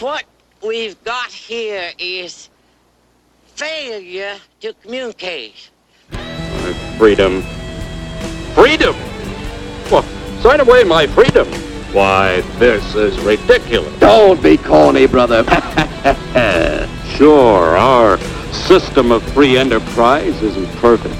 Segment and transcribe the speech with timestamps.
[0.00, 0.24] What
[0.66, 2.48] we've got here is
[3.54, 5.70] failure to communicate.
[6.98, 7.42] Freedom.
[8.54, 8.96] Freedom!
[9.90, 10.02] Well,
[10.40, 11.46] sign away my freedom.
[11.92, 13.98] Why, this is ridiculous.
[14.00, 15.44] Don't be corny, brother.
[17.16, 18.18] Sure, our
[18.52, 21.14] system of free enterprise isn't perfect.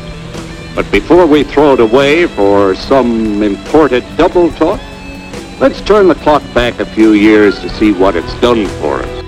[0.75, 4.80] But before we throw it away for some imported double talk,
[5.62, 9.24] let's turn the clock back a few years to see what it's done for us.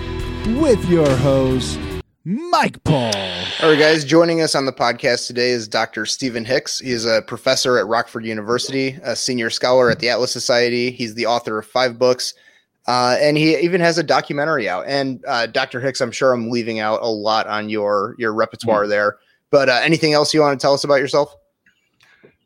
[0.61, 1.79] with your host,
[2.25, 3.15] Mike Paul.
[3.63, 6.05] All right, guys, joining us on the podcast today is Dr.
[6.05, 6.81] Stephen Hicks.
[6.81, 10.91] He is a professor at Rockford University, a senior scholar at the Atlas Society.
[10.91, 12.35] He's the author of five books,
[12.89, 14.87] uh, and he even has a documentary out.
[14.89, 15.81] And uh, Dr.
[15.81, 19.19] Hicks, I'm sure I'm leaving out a lot on your your repertoire there.
[19.51, 21.33] But uh, anything else you want to tell us about yourself?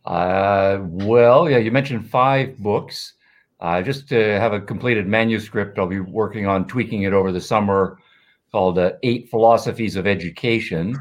[0.05, 3.14] Uh, well, yeah, you mentioned five books.
[3.60, 7.40] Uh, just to have a completed manuscript, I'll be working on tweaking it over the
[7.40, 7.98] summer
[8.52, 10.96] called uh, Eight Philosophies of Education.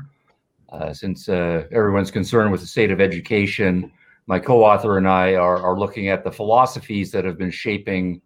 [0.69, 3.91] Uh, since everyone's concerned with the state of education,
[4.27, 8.21] my co author and I are, are looking at the philosophies that have been shaping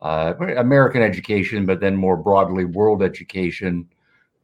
[0.00, 3.88] uh, American education, but then more broadly, world education.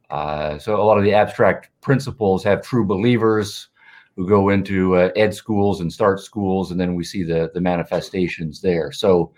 [0.09, 3.69] Uh, so, a lot of the abstract principles have true believers
[4.17, 7.61] who go into uh, ed schools and start schools, and then we see the the
[7.61, 8.91] manifestations there.
[8.91, 9.31] So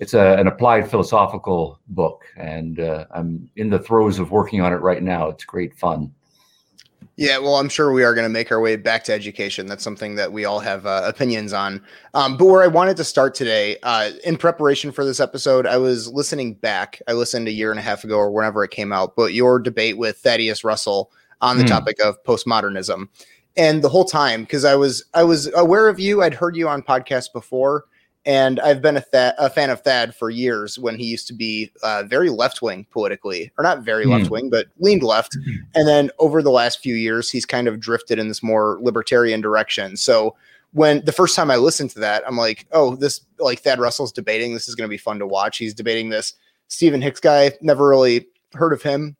[0.00, 4.72] it's a, an applied philosophical book, and uh, I'm in the throes of working on
[4.72, 5.28] it right now.
[5.28, 6.12] It's great fun.
[7.16, 9.66] Yeah, well, I'm sure we are going to make our way back to education.
[9.68, 11.80] That's something that we all have uh, opinions on.
[12.12, 15.76] Um, but where I wanted to start today, uh, in preparation for this episode, I
[15.76, 17.00] was listening back.
[17.06, 19.60] I listened a year and a half ago or whenever it came out, but your
[19.60, 21.68] debate with Thaddeus Russell on the Hmm.
[21.68, 23.08] topic of postmodernism.
[23.56, 26.68] And the whole time, because I was I was aware of you, I'd heard you
[26.68, 27.84] on podcasts before,
[28.26, 31.34] and I've been a, Thad, a fan of Thad for years when he used to
[31.34, 34.10] be uh, very left wing politically, or not very Hmm.
[34.12, 35.36] left wing, but leaned left.
[35.74, 39.40] And then over the last few years, he's kind of drifted in this more libertarian
[39.40, 39.96] direction.
[39.96, 40.34] So
[40.72, 44.10] when the first time I listened to that, I'm like, oh, this like Thad Russell's
[44.10, 44.52] debating.
[44.54, 45.58] This is going to be fun to watch.
[45.58, 46.34] He's debating this
[46.66, 47.52] Stephen Hicks guy.
[47.60, 49.16] Never really heard of him.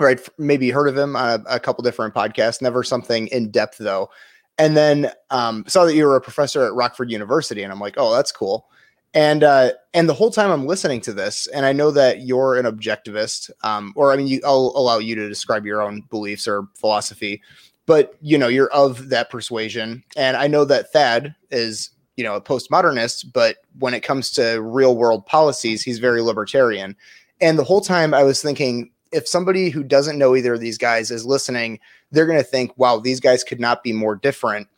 [0.00, 2.62] Right, maybe heard of him on a, a couple different podcasts.
[2.62, 4.08] Never something in depth though.
[4.56, 7.94] And then um, saw that you were a professor at Rockford University, and I'm like,
[7.96, 8.66] oh, that's cool.
[9.12, 12.56] And uh, and the whole time I'm listening to this, and I know that you're
[12.56, 16.46] an objectivist, um, or I mean, you, I'll allow you to describe your own beliefs
[16.46, 17.42] or philosophy,
[17.86, 22.36] but you know, you're of that persuasion, and I know that Thad is, you know,
[22.36, 26.96] a postmodernist, but when it comes to real world policies, he's very libertarian.
[27.40, 30.78] And the whole time I was thinking, if somebody who doesn't know either of these
[30.78, 34.68] guys is listening, they're going to think, wow, these guys could not be more different.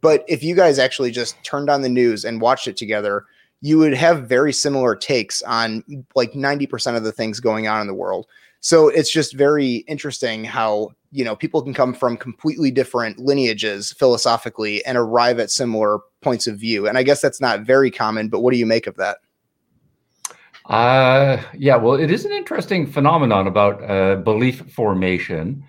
[0.00, 3.24] But if you guys actually just turned on the news and watched it together,
[3.60, 5.84] you would have very similar takes on
[6.16, 8.26] like 90% of the things going on in the world.
[8.60, 13.92] So it's just very interesting how, you know, people can come from completely different lineages
[13.92, 16.88] philosophically and arrive at similar points of view.
[16.88, 19.18] And I guess that's not very common, but what do you make of that?
[20.72, 25.62] Uh, yeah, well, it is an interesting phenomenon about uh, belief formation.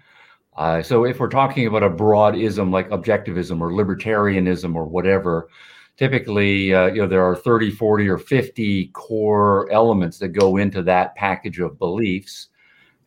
[0.55, 5.49] Uh, so, if we're talking about a broad ism like objectivism or libertarianism or whatever,
[5.97, 10.81] typically, uh, you know, there are 30, 40, or 50 core elements that go into
[10.83, 12.47] that package of beliefs.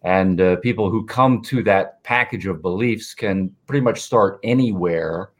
[0.03, 5.31] And uh, people who come to that package of beliefs can pretty much start anywhere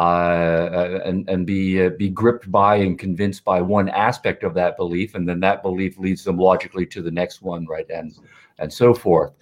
[0.00, 4.78] uh, and and be uh, be gripped by and convinced by one aspect of that
[4.78, 8.18] belief, and then that belief leads them logically to the next one, right, and
[8.58, 9.32] and so forth.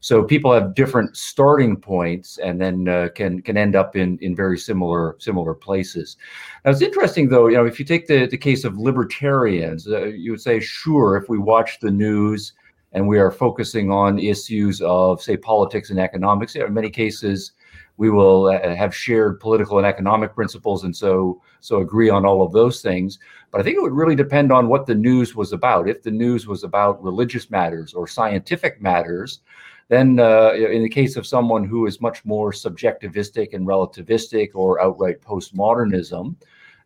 [0.00, 4.34] So people have different starting points, and then uh, can can end up in in
[4.34, 6.16] very similar similar places.
[6.64, 7.46] Now it's interesting, though.
[7.46, 11.16] You know, if you take the the case of libertarians, uh, you would say, sure,
[11.16, 12.54] if we watch the news
[12.92, 17.52] and we are focusing on issues of, say, politics and economics, in many cases
[17.98, 22.42] we will uh, have shared political and economic principles and so so agree on all
[22.42, 23.18] of those things
[23.50, 26.10] but i think it would really depend on what the news was about if the
[26.10, 29.40] news was about religious matters or scientific matters
[29.88, 34.80] then uh, in the case of someone who is much more subjectivistic and relativistic or
[34.82, 36.34] outright postmodernism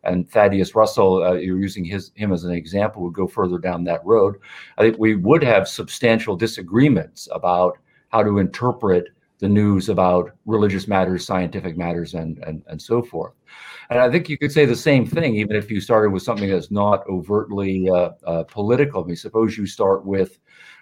[0.05, 3.83] and Thaddeus Russell, uh, you're using his him as an example, would go further down
[3.85, 4.35] that road.
[4.77, 7.77] I think we would have substantial disagreements about
[8.09, 9.07] how to interpret
[9.39, 13.33] the news about religious matters, scientific matters, and, and, and so forth.
[13.89, 16.49] And I think you could say the same thing, even if you started with something
[16.49, 19.03] that's not overtly uh, uh, political.
[19.03, 20.39] I mean, suppose you start with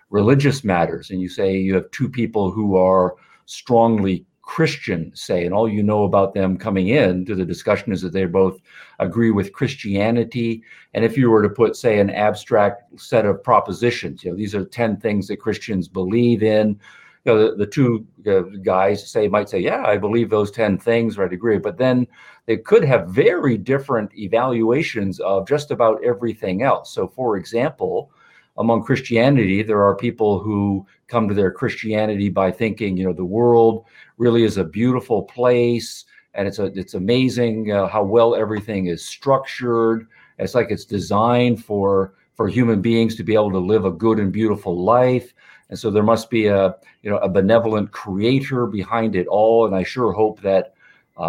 [0.09, 3.15] religious matters and you say you have two people who are
[3.45, 8.01] strongly Christian say, and all you know about them coming in to the discussion is
[8.01, 8.59] that they both
[8.99, 10.63] agree with Christianity.
[10.93, 14.53] And if you were to put, say, an abstract set of propositions, you know, these
[14.53, 16.79] are 10 things that Christians believe in.
[17.25, 20.77] You know, the, the two uh, guys say might say, yeah, I believe those 10
[20.79, 21.59] things, or I'd agree.
[21.59, 22.07] But then
[22.47, 26.93] they could have very different evaluations of just about everything else.
[26.93, 28.11] So, for example,
[28.57, 33.23] among Christianity, there are people who come to their Christianity by thinking, you know, the
[33.23, 33.85] world
[34.17, 39.05] really is a beautiful place, and it's a it's amazing uh, how well everything is
[39.05, 40.07] structured.
[40.37, 44.19] It's like it's designed for for human beings to be able to live a good
[44.19, 45.33] and beautiful life.
[45.71, 49.65] And so there must be a you know a benevolent creator behind it all.
[49.65, 50.75] And I sure hope that
[51.17, 51.21] uh,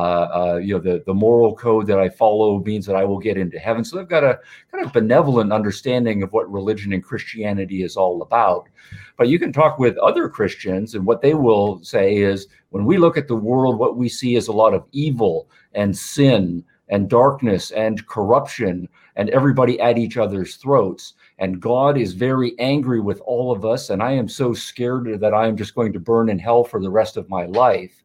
[0.55, 3.37] uh, you know, the, the moral code that I follow means that I will get
[3.37, 3.85] into heaven.
[3.85, 4.39] So they've got a
[4.71, 8.69] kind of benevolent understanding of what religion and Christianity is all about.
[9.19, 12.97] But you can talk with other Christians, and what they will say is when we
[12.97, 17.11] look at the world, what we see is a lot of evil and sin and
[17.11, 21.15] darkness and corruption and everybody at each other's throats.
[21.39, 23.91] And God is very angry with all of us.
[23.91, 26.81] And I am so scared that I am just going to burn in hell for
[26.81, 28.03] the rest of my life.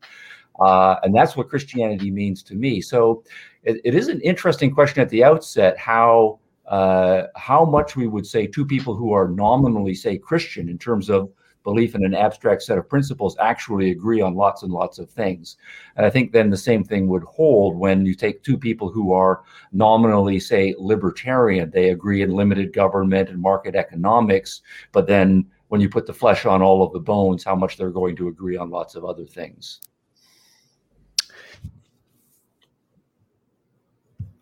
[0.60, 2.82] Uh, and that's what Christianity means to me.
[2.82, 3.24] So
[3.64, 8.28] it, it is an interesting question at the outset how uh, how much we would
[8.28, 11.32] say to people who are nominally say Christian in terms of
[11.68, 15.58] belief in an abstract set of principles actually agree on lots and lots of things.
[15.98, 19.12] And I think then the same thing would hold when you take two people who
[19.12, 19.44] are
[19.74, 21.70] nominally, say, libertarian.
[21.70, 24.62] They agree in limited government and market economics,
[24.94, 27.90] but then when you put the flesh on all of the bones, how much they're
[27.90, 29.82] going to agree on lots of other things.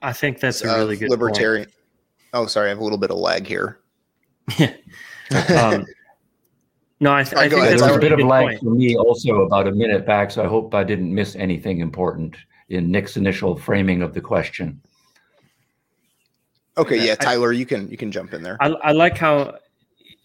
[0.04, 1.66] I think that's a really uh, good libertarian.
[1.66, 1.76] Point.
[2.36, 3.80] Oh, sorry, I have a little bit of lag here.
[5.58, 5.88] um,
[7.00, 8.60] no, I, th- I think that's a, a bit of lag point.
[8.60, 10.32] for me also about a minute back.
[10.32, 12.36] So I hope I didn't miss anything important
[12.70, 14.82] in Nick's initial framing of the question.
[16.78, 18.58] Okay, yeah, Tyler, I, you can you can jump in there.
[18.60, 19.58] I, I like how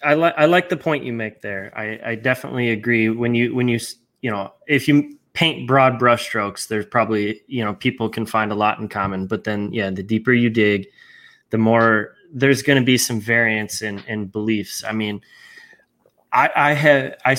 [0.02, 1.72] I like I like the point you make there.
[1.76, 3.78] I, I definitely agree when you when you
[4.20, 8.54] you know if you paint broad brushstrokes, there's probably you know people can find a
[8.54, 9.26] lot in common.
[9.26, 10.86] But then, yeah, the deeper you dig,
[11.50, 14.82] the more there's going to be some variance in in beliefs.
[14.84, 15.20] I mean,
[16.32, 17.36] I I had I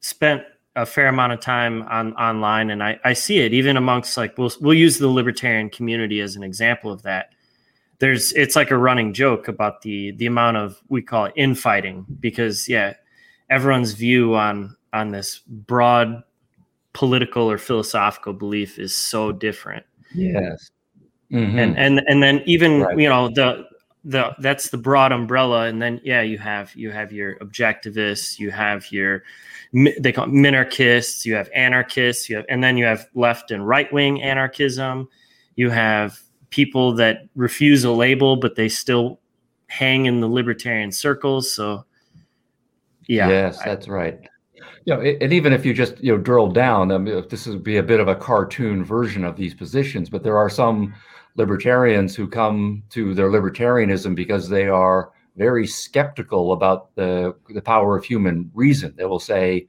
[0.00, 0.42] spent
[0.76, 4.36] a fair amount of time on online, and I I see it even amongst like
[4.38, 7.32] we'll we'll use the libertarian community as an example of that.
[7.98, 12.06] There's it's like a running joke about the the amount of we call it infighting
[12.20, 12.94] because yeah,
[13.50, 16.22] everyone's view on on this broad
[16.92, 19.84] political or philosophical belief is so different.
[20.14, 20.70] Yes.
[21.30, 21.58] Mm-hmm.
[21.58, 22.98] And and and then even right.
[22.98, 23.66] you know the
[24.04, 25.66] the that's the broad umbrella.
[25.66, 29.22] And then yeah you have you have your objectivists you have your
[29.98, 33.90] they call minarchists you have anarchists you have and then you have left and right
[33.92, 35.08] wing anarchism.
[35.56, 36.20] You have
[36.50, 39.20] people that refuse a label but they still
[39.66, 41.52] hang in the libertarian circles.
[41.52, 41.84] So
[43.08, 43.28] yeah.
[43.28, 44.18] Yes that's right.
[44.86, 47.64] You know, and even if you just you know drill down, I mean, this would
[47.64, 50.94] be a bit of a cartoon version of these positions, but there are some
[51.36, 57.96] libertarians who come to their libertarianism because they are very skeptical about the the power
[57.96, 58.94] of human reason.
[58.96, 59.66] They will say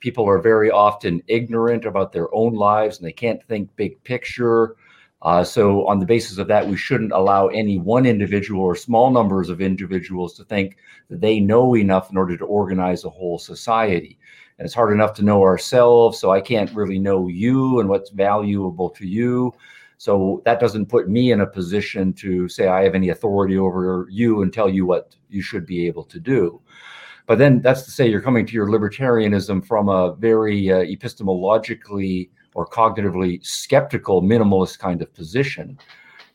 [0.00, 4.76] people are very often ignorant about their own lives and they can't think big picture.
[5.22, 9.10] Uh, so, on the basis of that, we shouldn't allow any one individual or small
[9.10, 10.76] numbers of individuals to think
[11.08, 14.18] that they know enough in order to organize a whole society
[14.58, 18.10] and it's hard enough to know ourselves so i can't really know you and what's
[18.10, 19.52] valuable to you
[19.98, 24.06] so that doesn't put me in a position to say i have any authority over
[24.10, 26.60] you and tell you what you should be able to do.
[27.26, 32.30] But then that's to say you're coming to your libertarianism from a very uh, epistemologically
[32.54, 35.78] or cognitively skeptical minimalist kind of position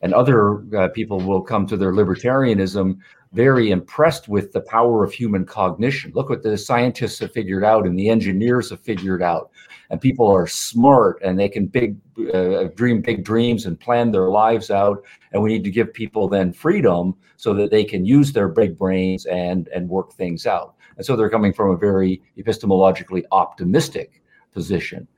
[0.02, 2.98] and other uh, people will come to their libertarianism
[3.32, 6.12] very impressed with the power of human cognition.
[6.14, 9.50] Look what the scientists have figured out and the engineers have figured out.
[9.90, 11.96] And people are smart and they can big
[12.34, 15.02] uh, dream big dreams and plan their lives out.
[15.32, 18.76] And we need to give people then freedom so that they can use their big
[18.76, 20.74] brains and and work things out.
[20.96, 25.08] And so they're coming from a very epistemologically optimistic position.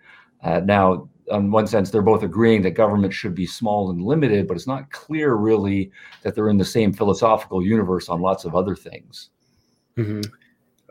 [0.43, 4.47] Uh, now, in one sense, they're both agreeing that government should be small and limited,
[4.47, 5.90] but it's not clear really
[6.23, 9.31] that they're in the same philosophical universe on lots of other things.
[9.97, 10.23] Mm-hmm.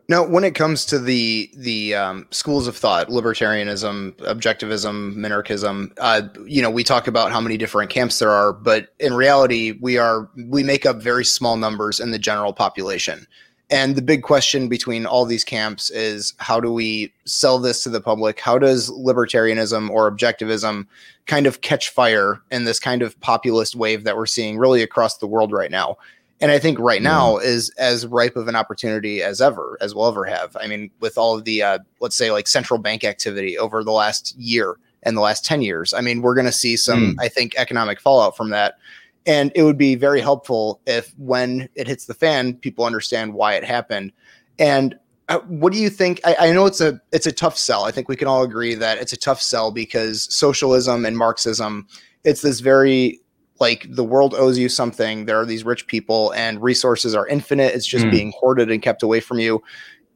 [0.10, 6.24] Now, when it comes to the the um, schools of thought, libertarianism, objectivism, minarchism, uh,
[6.46, 9.98] you know, we talk about how many different camps there are, but in reality, we
[9.98, 13.26] are we make up very small numbers in the general population.
[13.70, 17.90] And the big question between all these camps is how do we sell this to
[17.90, 18.40] the public?
[18.40, 20.86] How does libertarianism or objectivism
[21.26, 25.18] kind of catch fire in this kind of populist wave that we're seeing really across
[25.18, 25.98] the world right now?
[26.42, 30.10] And I think right now is as ripe of an opportunity as ever, as we'll
[30.10, 30.58] ever have.
[30.60, 33.94] I mean, with all of the, uh, let's say, like central bank activity over the
[33.94, 37.30] last year and the last 10 years, I mean, we're going to see some, I
[37.30, 38.78] think, economic fallout from that.
[39.26, 43.54] And it would be very helpful if when it hits the fan, people understand why
[43.54, 44.12] it happened.
[44.60, 44.96] And
[45.30, 46.20] uh, what do you think?
[46.26, 47.86] I, I know it's a it's a tough sell.
[47.86, 51.88] I think we can all agree that it's a tough sell because socialism and Marxism,
[52.26, 53.22] it's this very
[53.62, 55.26] like the world owes you something.
[55.26, 57.74] There are these rich people and resources are infinite.
[57.74, 58.12] It's just Mm.
[58.12, 59.64] being hoarded and kept away from you.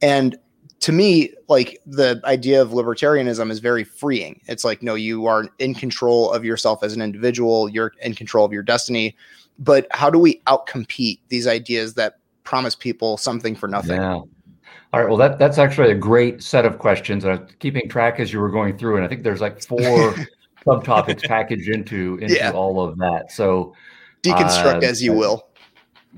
[0.02, 0.36] And
[0.80, 4.40] to me, like the idea of libertarianism is very freeing.
[4.46, 8.44] It's like, no, you are in control of yourself as an individual, you're in control
[8.44, 9.16] of your destiny.
[9.58, 14.00] But how do we outcompete these ideas that promise people something for nothing?
[14.00, 14.14] Yeah.
[14.14, 15.08] All right.
[15.08, 17.24] Well, that that's actually a great set of questions.
[17.24, 20.14] I'm keeping track as you were going through, and I think there's like four
[20.66, 22.52] subtopics packaged into into Yeah.
[22.52, 23.32] all of that.
[23.32, 23.74] So,
[24.22, 25.47] Deconstruct Uh, as you will.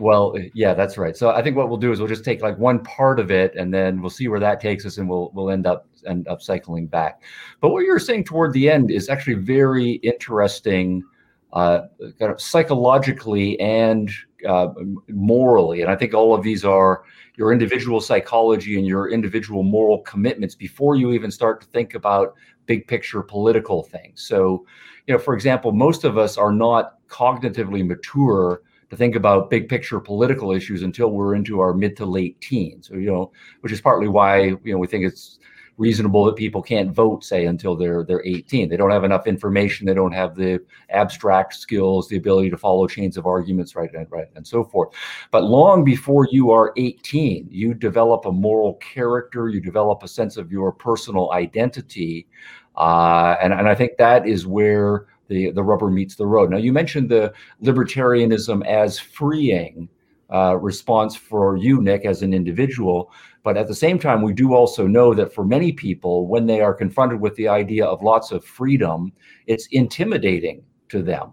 [0.00, 1.16] Well, yeah, that's right.
[1.16, 3.54] So I think what we'll do is we'll just take like one part of it,
[3.54, 6.42] and then we'll see where that takes us, and we'll we'll end up end up
[6.42, 7.22] cycling back.
[7.60, 11.04] But what you're saying toward the end is actually very interesting,
[11.52, 11.82] uh,
[12.18, 14.10] kind of psychologically and
[14.48, 14.68] uh,
[15.08, 15.82] morally.
[15.82, 17.04] And I think all of these are
[17.36, 22.34] your individual psychology and your individual moral commitments before you even start to think about
[22.66, 24.22] big picture political things.
[24.22, 24.64] So,
[25.06, 29.68] you know, for example, most of us are not cognitively mature to think about big
[29.68, 32.88] picture political issues until we're into our mid to late teens.
[32.88, 35.38] So, you know, which is partly why you know we think it's
[35.80, 38.68] reasonable that people can't vote, say, until they're they're 18.
[38.68, 39.86] They don't have enough information.
[39.86, 44.06] They don't have the abstract skills, the ability to follow chains of arguments, right, and
[44.10, 44.94] right, and so forth.
[45.30, 49.48] But long before you are 18, you develop a moral character.
[49.48, 52.28] You develop a sense of your personal identity,
[52.76, 56.50] uh, and and I think that is where the the rubber meets the road.
[56.50, 57.32] Now, you mentioned the
[57.62, 59.88] libertarianism as freeing
[60.32, 63.10] uh, response for you, Nick, as an individual.
[63.42, 66.60] But at the same time, we do also know that for many people, when they
[66.60, 69.12] are confronted with the idea of lots of freedom,
[69.46, 71.32] it's intimidating to them,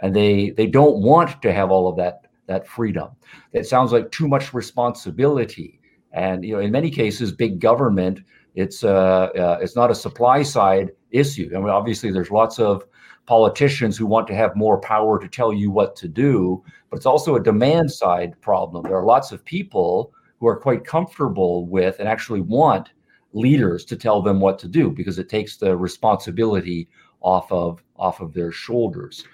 [0.00, 3.10] and they they don't want to have all of that that freedom.
[3.52, 5.80] It sounds like too much responsibility,
[6.12, 8.20] and you know, in many cases, big government.
[8.54, 11.50] It's uh, uh it's not a supply side issue.
[11.54, 12.84] I mean, obviously, there's lots of
[13.26, 17.06] politicians who want to have more power to tell you what to do, but it's
[17.06, 18.82] also a demand side problem.
[18.82, 22.90] There are lots of people who are quite comfortable with and actually want
[23.32, 26.88] leaders to tell them what to do because it takes the responsibility
[27.20, 29.24] off of off of their shoulders.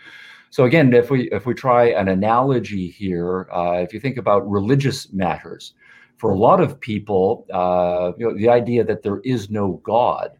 [0.50, 4.48] So again, if we if we try an analogy here, uh, if you think about
[4.48, 5.74] religious matters,
[6.16, 10.32] for a lot of people, uh, you know, the idea that there is no God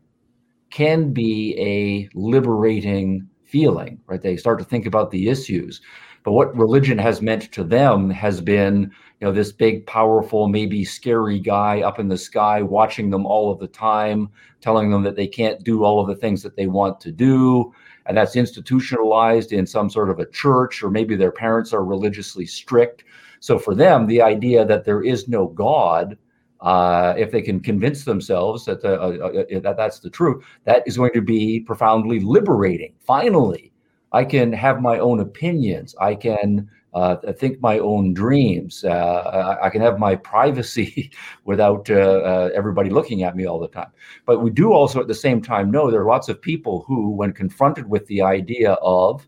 [0.71, 4.23] can be a liberating feeling, right?
[4.23, 5.81] They start to think about the issues.
[6.23, 10.85] But what religion has meant to them has been, you know, this big, powerful, maybe
[10.85, 14.29] scary guy up in the sky watching them all of the time,
[14.61, 17.73] telling them that they can't do all of the things that they want to do.
[18.07, 22.45] And that's institutionalized in some sort of a church, or maybe their parents are religiously
[22.45, 23.05] strict.
[23.41, 26.19] So for them, the idea that there is no God,
[26.63, 30.83] uh, if they can convince themselves that, the, uh, uh, that that's the truth, that
[30.87, 32.95] is going to be profoundly liberating.
[33.01, 33.73] Finally,
[34.13, 35.95] I can have my own opinions.
[36.01, 38.85] I can uh, think my own dreams.
[38.85, 41.11] Uh, I, can have my privacy
[41.45, 43.91] without uh, uh, everybody looking at me all the time.
[44.27, 47.11] But we do also, at the same time, know there are lots of people who,
[47.11, 49.27] when confronted with the idea of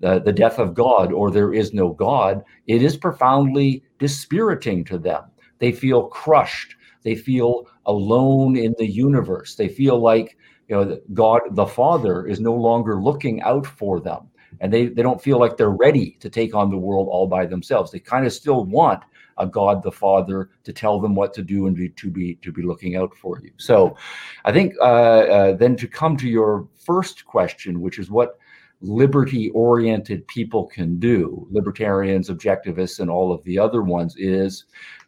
[0.00, 5.24] the death of God or there is no God, it is profoundly dispiriting to them.
[5.60, 6.74] They feel crushed.
[7.02, 9.54] They feel alone in the universe.
[9.54, 10.36] They feel like
[10.68, 14.28] you know God the Father is no longer looking out for them,
[14.60, 17.46] and they they don't feel like they're ready to take on the world all by
[17.46, 17.90] themselves.
[17.90, 19.02] They kind of still want
[19.38, 22.52] a God the Father to tell them what to do and be, to be to
[22.52, 23.52] be looking out for you.
[23.56, 23.96] So,
[24.44, 28.38] I think uh, uh, then to come to your first question, which is what
[28.80, 34.64] liberty oriented people can do, libertarians, objectivists, and all of the other ones, is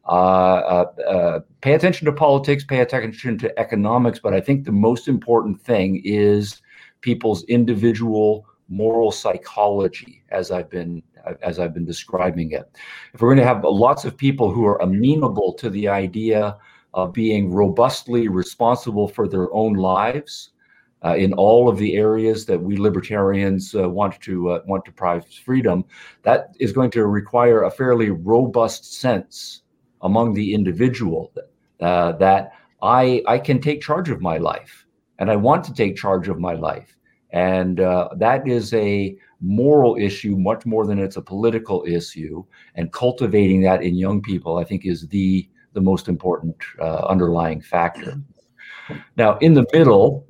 [0.09, 4.19] uh, uh, uh, pay attention to politics, pay attention to economics.
[4.19, 6.61] But I think the most important thing is
[7.01, 11.03] people's individual moral psychology, as I've been
[11.43, 12.69] as I've been describing it.
[13.15, 16.57] If we're going to have lots of people who are amenable to the idea
[16.95, 20.51] of being robustly responsible for their own lives,
[21.05, 24.93] uh, in all of the areas that we libertarians uh, want to uh, want to
[24.93, 25.85] prize freedom,
[26.23, 29.63] that is going to require a fairly robust sense
[30.03, 31.33] among the individual
[31.81, 34.87] uh, that I I can take charge of my life
[35.19, 36.97] and I want to take charge of my life.
[37.31, 42.45] And uh, that is a moral issue much more than it's a political issue.
[42.75, 47.61] And cultivating that in young people, I think, is the the most important uh, underlying
[47.63, 48.21] factor.
[49.17, 50.27] Now, in the middle,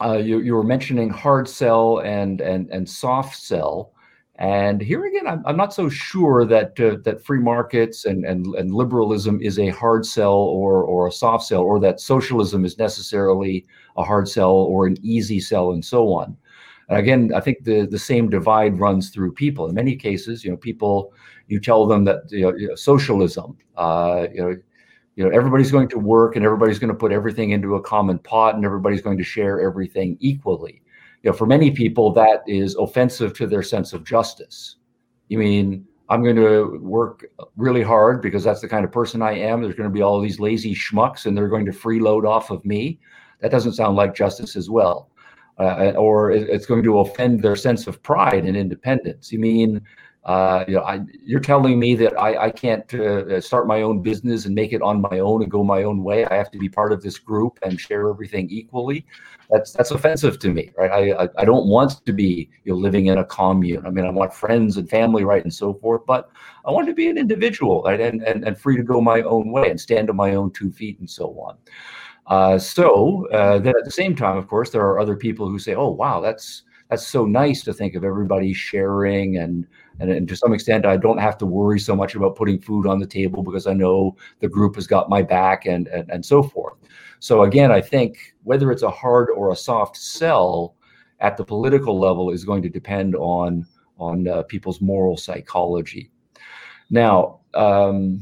[0.00, 3.92] uh, you, you, were mentioning hard sell and and and soft sell.
[4.36, 8.46] And here again, I'm, I'm not so sure that uh, that free markets and, and
[8.54, 12.78] and liberalism is a hard sell or or a soft sell, or that socialism is
[12.78, 16.36] necessarily a hard sell or an easy sell, and so on.
[16.88, 19.68] And again, I think the the same divide runs through people.
[19.68, 21.12] In many cases, you know, people
[21.48, 24.56] you tell them that you know, socialism, uh, you know,
[25.18, 28.20] you know everybody's going to work and everybody's going to put everything into a common
[28.20, 30.80] pot and everybody's going to share everything equally.
[31.24, 34.76] You know for many people that is offensive to their sense of justice.
[35.26, 39.32] You mean i'm going to work really hard because that's the kind of person i
[39.32, 39.60] am.
[39.60, 42.64] There's going to be all these lazy schmucks and they're going to freeload off of
[42.64, 43.00] me.
[43.40, 45.10] That doesn't sound like justice as well.
[45.58, 49.32] Uh, or it's going to offend their sense of pride and independence.
[49.32, 49.82] You mean
[50.24, 54.02] uh, you know, I, you're telling me that I, I can't uh, start my own
[54.02, 56.26] business and make it on my own and go my own way.
[56.26, 59.06] I have to be part of this group and share everything equally.
[59.48, 60.90] That's that's offensive to me, right?
[60.90, 63.86] I I, I don't want to be you know living in a commune.
[63.86, 66.04] I mean, I want friends and family, right, and so forth.
[66.04, 66.30] But
[66.66, 69.50] I want to be an individual, right, and and, and free to go my own
[69.50, 71.56] way and stand on my own two feet and so on.
[72.26, 75.58] Uh, so uh, then at the same time, of course, there are other people who
[75.58, 79.66] say, "Oh, wow, that's that's so nice to think of everybody sharing and
[80.00, 82.86] and, and to some extent i don't have to worry so much about putting food
[82.86, 86.24] on the table because i know the group has got my back and and, and
[86.24, 86.74] so forth
[87.18, 90.74] so again i think whether it's a hard or a soft sell
[91.20, 93.66] at the political level is going to depend on
[93.98, 96.10] on uh, people's moral psychology
[96.90, 98.20] now um,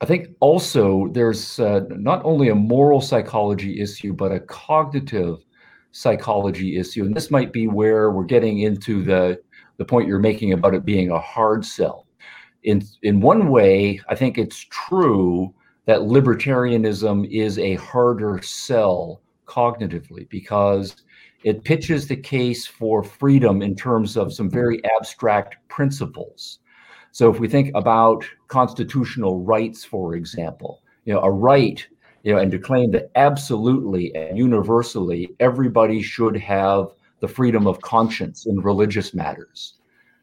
[0.00, 5.44] I think also there's uh, not only a moral psychology issue, but a cognitive
[5.92, 7.04] psychology issue.
[7.04, 9.40] And this might be where we're getting into the
[9.80, 12.06] the point you're making about it being a hard sell.
[12.64, 15.54] In in one way, I think it's true
[15.86, 20.96] that libertarianism is a harder sell cognitively because
[21.44, 26.58] it pitches the case for freedom in terms of some very abstract principles.
[27.10, 31.84] So if we think about constitutional rights, for example, you know, a right,
[32.22, 36.88] you know, and to claim that absolutely and universally everybody should have
[37.20, 39.79] the freedom of conscience in religious matters,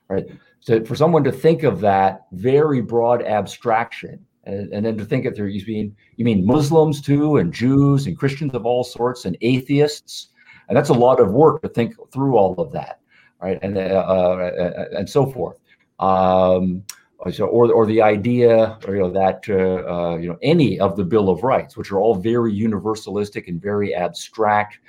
[0.10, 0.26] right?
[0.60, 5.26] So for someone to think of that very broad abstraction, and, and then to think
[5.26, 9.26] it through, you mean you mean Muslims too, and Jews and Christians of all sorts,
[9.26, 10.30] and atheists,
[10.68, 13.00] and that's a lot of work to think through all of that,
[13.42, 13.60] right?
[13.62, 15.58] And uh, uh, and so forth.
[16.00, 16.84] Um,
[17.32, 20.96] so, or, or the idea or, you know, that uh, uh, you know any of
[20.96, 24.80] the Bill of Rights, which are all very universalistic and very abstract,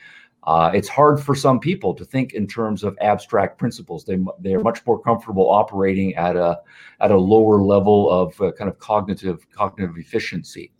[0.48, 4.06] uh, it's hard for some people to think in terms of abstract principles.
[4.06, 6.58] They they are much more comfortable operating at a
[7.00, 10.72] at a lower level of uh, kind of cognitive cognitive efficiency.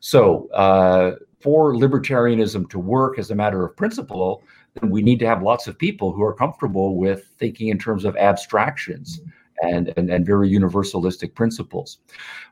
[0.00, 4.42] So uh, for libertarianism to work as a matter of principle,
[4.80, 8.06] then we need to have lots of people who are comfortable with thinking in terms
[8.06, 9.20] of abstractions
[9.62, 11.98] and, and, and very universalistic principles.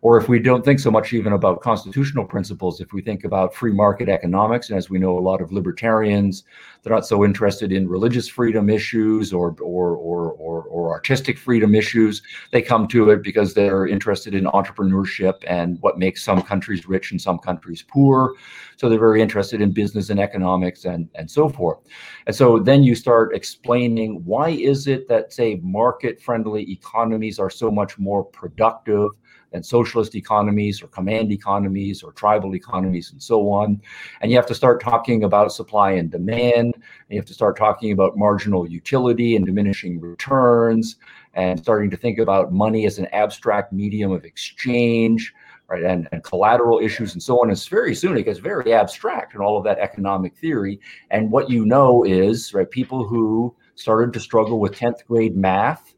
[0.03, 3.55] Or if we don't think so much even about constitutional principles, if we think about
[3.55, 6.44] free market economics, and as we know, a lot of libertarians,
[6.83, 11.75] they're not so interested in religious freedom issues or, or, or, or, or artistic freedom
[11.75, 12.23] issues.
[12.53, 17.11] They come to it because they're interested in entrepreneurship and what makes some countries rich
[17.11, 18.35] and some countries poor.
[18.77, 21.79] So they're very interested in business and economics and, and so forth.
[22.27, 26.62] And so then you start explaining why is it that, say, market friendly
[26.99, 29.11] economies are so much more productive
[29.53, 33.81] than socialist economies or command economies or tribal economies and so on.
[34.21, 36.75] And you have to start talking about supply and demand.
[36.75, 40.97] And you have to start talking about marginal utility and diminishing returns
[41.35, 45.33] and starting to think about money as an abstract medium of exchange
[45.69, 45.83] right?
[45.83, 47.51] And, and collateral issues and so on.
[47.51, 50.81] It's very soon it gets very abstract and all of that economic theory.
[51.11, 55.95] And what you know is, right, people who started to struggle with 10th grade math,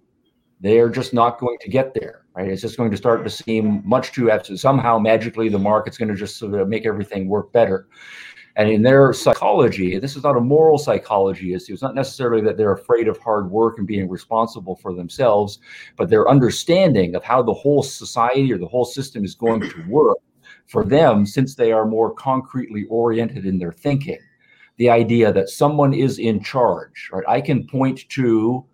[0.60, 2.48] they're just not going to get there, right?
[2.48, 4.60] It's just going to start to seem much too abstract.
[4.60, 7.88] Somehow magically the market's going to just sort of make everything work better.
[8.56, 11.72] And in their psychology, this is not a moral psychology issue.
[11.72, 15.60] It's not necessarily that they're afraid of hard work and being responsible for themselves,
[15.96, 19.84] but their understanding of how the whole society or the whole system is going to
[19.88, 20.18] work
[20.66, 24.18] for them, since they are more concretely oriented in their thinking.
[24.76, 27.24] The idea that someone is in charge, right?
[27.28, 28.64] I can point to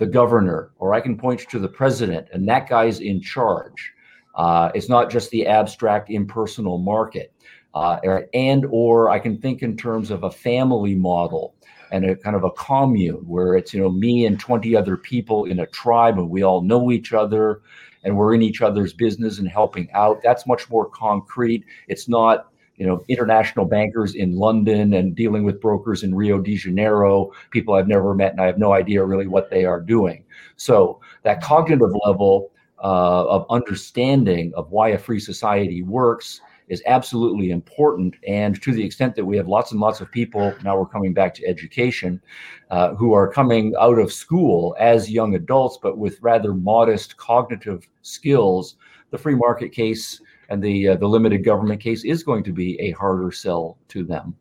[0.00, 3.92] the governor or I can point to the president, and that guy's in charge.
[4.34, 7.34] Uh, it's not just the abstract impersonal market.
[7.74, 7.98] Uh,
[8.32, 11.54] and or I can think in terms of a family model
[11.92, 15.44] and a kind of a commune where it's you know me and 20 other people
[15.44, 17.60] in a tribe and we all know each other
[18.02, 22.49] and we're in each other's business and helping out that's much more concrete it's not
[22.80, 27.74] you know international bankers in london and dealing with brokers in rio de janeiro people
[27.74, 30.24] i've never met and i have no idea really what they are doing
[30.56, 32.50] so that cognitive level
[32.82, 36.40] uh, of understanding of why a free society works
[36.70, 38.14] is absolutely important.
[38.26, 41.12] And to the extent that we have lots and lots of people, now we're coming
[41.12, 42.22] back to education,
[42.70, 47.86] uh, who are coming out of school as young adults, but with rather modest cognitive
[48.02, 48.76] skills,
[49.10, 52.78] the free market case and the uh, the limited government case is going to be
[52.80, 54.36] a harder sell to them.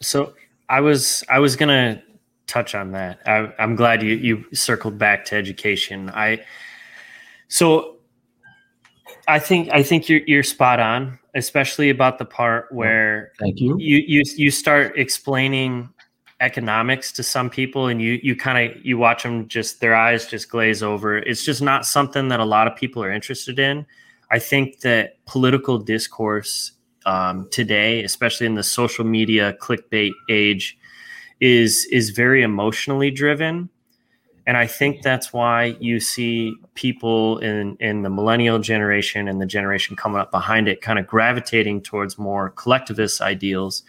[0.00, 0.34] So
[0.68, 2.02] I was I was gonna
[2.46, 3.20] touch on that.
[3.26, 6.10] I, I'm glad you you circled back to education.
[6.10, 6.44] I
[7.48, 7.98] so
[9.28, 13.76] I think I think you're you're spot on, especially about the part where thank you
[13.78, 15.90] you you you start explaining
[16.40, 20.26] economics to some people and you you kind of you watch them just their eyes
[20.26, 23.86] just glaze over it's just not something that a lot of people are interested in
[24.32, 26.72] i think that political discourse
[27.04, 30.78] um, today especially in the social media clickbait age
[31.40, 33.68] is is very emotionally driven
[34.46, 39.46] and I think that's why you see people in, in the millennial generation and the
[39.46, 43.84] generation coming up behind it kind of gravitating towards more collectivist ideals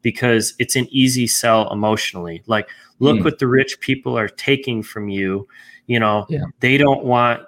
[0.00, 2.42] because it's an easy sell emotionally.
[2.46, 2.68] Like,
[3.00, 3.24] look mm.
[3.24, 5.46] what the rich people are taking from you.
[5.86, 6.44] You know, yeah.
[6.60, 7.42] they don't want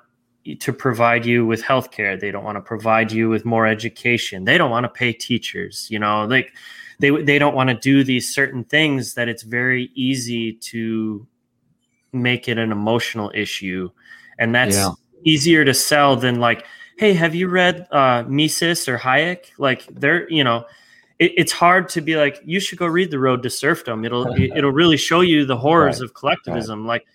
[0.59, 2.19] to provide you with healthcare.
[2.19, 4.45] They don't want to provide you with more education.
[4.45, 5.87] They don't want to pay teachers.
[5.91, 6.53] You know, like
[7.01, 11.27] they they don't want to do these certain things that it's very easy to
[12.13, 13.91] make it an emotional issue
[14.39, 14.91] and that's yeah.
[15.25, 16.67] easier to sell than like
[16.99, 20.65] hey have you read uh, mises or hayek like they're you know
[21.21, 24.27] it, it's hard to be like you should go read the road to serfdom it'll
[24.57, 26.07] it'll really show you the horrors right.
[26.07, 26.89] of collectivism right.
[26.89, 27.07] like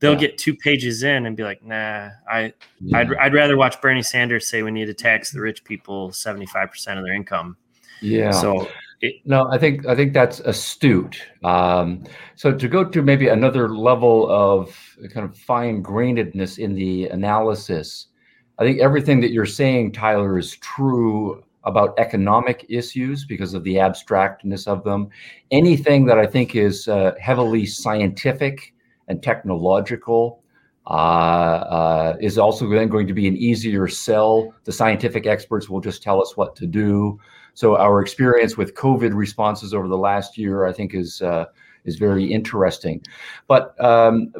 [0.00, 0.18] they'll yeah.
[0.18, 2.98] get two pages in and be like nah i yeah.
[2.98, 6.98] I'd, I'd rather watch bernie sanders say we need to tax the rich people 75%
[6.98, 7.56] of their income
[8.00, 8.68] yeah so
[9.00, 11.22] it, no, I think I think that's astute.
[11.44, 14.76] Um, so to go to maybe another level of
[15.12, 18.08] kind of fine grainedness in the analysis,
[18.58, 23.78] I think everything that you're saying, Tyler, is true about economic issues because of the
[23.78, 25.10] abstractness of them.
[25.52, 28.74] Anything that I think is uh, heavily scientific
[29.08, 30.42] and technological
[30.86, 34.54] uh, uh, is also then going to be an easier sell.
[34.64, 37.20] The scientific experts will just tell us what to do.
[37.54, 41.46] So our experience with COVID responses over the last year, I think, is uh,
[41.84, 43.02] is very interesting.
[43.48, 44.32] But um,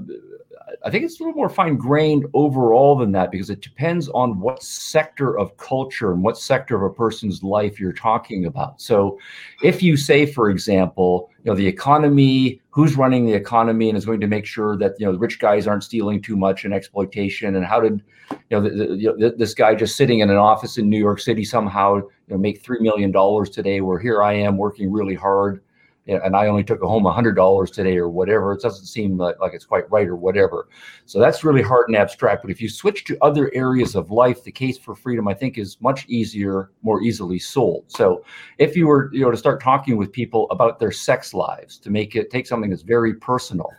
[0.85, 4.39] I think it's a little more fine grained overall than that because it depends on
[4.39, 8.81] what sector of culture and what sector of a person's life you're talking about.
[8.81, 9.19] So,
[9.63, 14.07] if you say, for example, you know, the economy, who's running the economy and is
[14.07, 16.73] going to make sure that you know the rich guys aren't stealing too much and
[16.73, 20.31] exploitation, and how did you know, the, the, you know this guy just sitting in
[20.31, 23.99] an office in New York City somehow you know make three million dollars today, where
[23.99, 25.61] here I am working really hard
[26.09, 28.53] and I only took home $100 today or whatever.
[28.53, 30.69] It doesn't seem like, like it's quite right or whatever.
[31.05, 32.43] So that's really hard and abstract.
[32.43, 35.59] But if you switch to other areas of life, the case for freedom, I think,
[35.59, 37.85] is much easier, more easily sold.
[37.89, 38.25] So
[38.57, 41.91] if you were, you know, to start talking with people about their sex lives, to
[41.91, 43.71] make it take something that's very personal,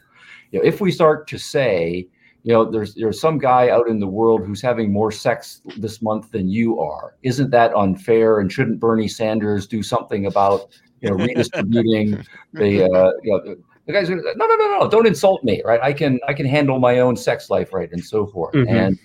[0.52, 2.08] you know, if we start to say,
[2.44, 6.02] you know, there's there's some guy out in the world who's having more sex this
[6.02, 7.16] month than you are.
[7.22, 8.40] Isn't that unfair?
[8.40, 12.12] And shouldn't Bernie Sanders do something about you know, redistributing
[12.54, 15.80] the, uh, you know, the guys, are no, no, no, no, don't insult me, right?
[15.82, 18.54] I can, I can handle my own sex life, right, and so forth.
[18.54, 18.76] Mm-hmm.
[18.76, 19.00] And,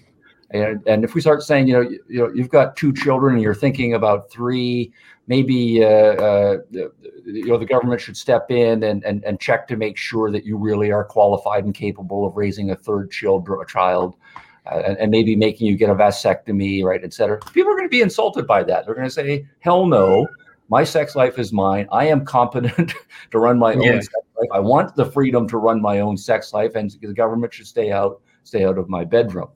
[0.51, 3.35] and, and if we start saying, you know, you, you know, you've got two children
[3.35, 4.93] and you're thinking about three,
[5.27, 9.77] maybe, uh, uh, you know, the government should step in and, and, and check to
[9.77, 13.67] make sure that you really are qualified and capable of raising a third child, a
[13.67, 14.15] child.
[14.67, 17.39] Uh, and, and, maybe making you get a vasectomy, right, et cetera.
[17.53, 18.87] People are going to be insulted by that.
[18.87, 20.27] They're going to say, "Hell no!
[20.69, 21.87] My sex life is mine.
[21.93, 22.95] I am competent
[23.31, 23.93] to run my yeah.
[23.93, 24.49] own sex life.
[24.53, 27.93] I want the freedom to run my own sex life, and the government should stay
[27.93, 29.49] out stay out of my bedroom.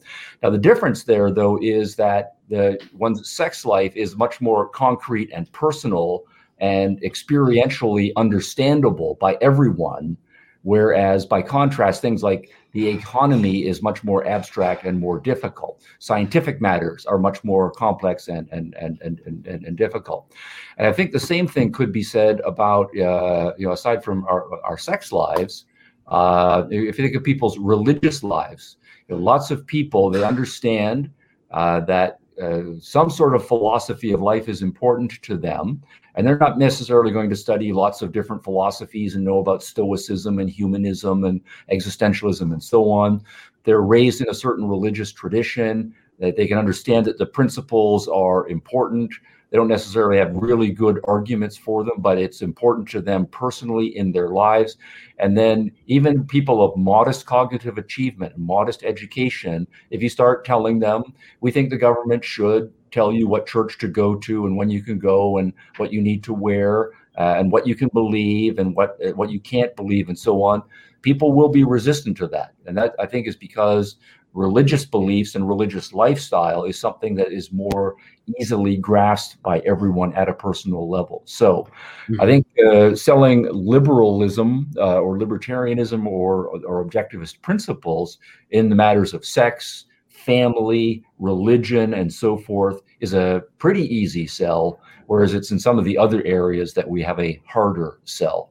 [0.42, 5.30] Now, the difference there, though, is that the one's sex life is much more concrete
[5.32, 6.24] and personal
[6.58, 10.16] and experientially understandable by everyone.
[10.62, 15.82] Whereas, by contrast, things like the economy is much more abstract and more difficult.
[15.98, 20.32] Scientific matters are much more complex and and and and, and, and difficult.
[20.76, 24.24] And I think the same thing could be said about uh, you know aside from
[24.24, 25.64] our, our sex lives.
[26.06, 28.76] Uh, if you think of people's religious lives,
[29.08, 31.10] you know, lots of people they understand
[31.50, 35.82] uh, that uh, some sort of philosophy of life is important to them.
[36.18, 40.40] And they're not necessarily going to study lots of different philosophies and know about Stoicism
[40.40, 43.22] and humanism and existentialism and so on.
[43.62, 48.48] They're raised in a certain religious tradition that they can understand that the principles are
[48.48, 49.14] important.
[49.50, 53.96] They don't necessarily have really good arguments for them, but it's important to them personally
[53.96, 54.76] in their lives.
[55.20, 61.04] And then, even people of modest cognitive achievement, modest education, if you start telling them,
[61.40, 64.82] we think the government should tell you what church to go to and when you
[64.82, 68.74] can go and what you need to wear uh, and what you can believe and
[68.74, 70.62] what uh, what you can't believe and so on
[71.02, 73.96] people will be resistant to that and that i think is because
[74.34, 77.96] religious beliefs and religious lifestyle is something that is more
[78.38, 81.22] easily grasped by everyone at a personal level.
[81.24, 81.68] So
[82.08, 82.20] mm-hmm.
[82.20, 88.18] I think uh, selling liberalism uh, or libertarianism or, or objectivist principles
[88.50, 89.86] in the matters of sex,
[90.28, 95.86] family, religion, and so forth is a pretty easy sell, whereas it's in some of
[95.86, 98.50] the other areas that we have a harder sell.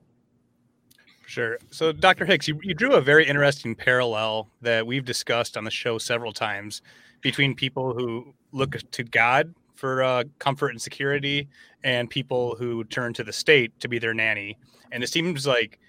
[1.28, 1.60] Sure.
[1.70, 2.26] So, Dr.
[2.26, 6.32] Hicks, you, you drew a very interesting parallel that we've discussed on the show several
[6.32, 6.82] times
[7.22, 11.48] between people who look to God for uh, comfort and security
[11.84, 14.58] and people who turn to the state to be their nanny.
[14.92, 15.80] And it seems like,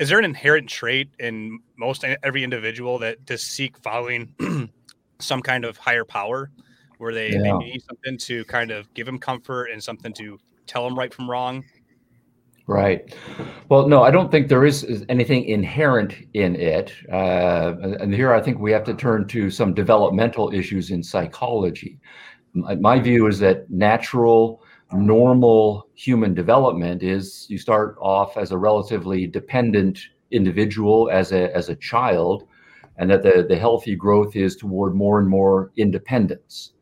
[0.00, 4.34] is there an inherent trait in most every individual that to seek following
[5.18, 6.50] some kind of higher power
[6.98, 7.42] where they, yeah.
[7.42, 11.12] they need something to kind of give them comfort and something to tell them right
[11.12, 11.64] from wrong?
[12.66, 13.14] Right.
[13.68, 16.92] Well, no, I don't think there is anything inherent in it.
[17.12, 22.00] Uh, and here I think we have to turn to some developmental issues in psychology.
[22.54, 28.58] My, my view is that natural, normal human development is you start off as a
[28.58, 30.00] relatively dependent
[30.32, 32.48] individual as a, as a child,
[32.98, 36.72] and that the, the healthy growth is toward more and more independence.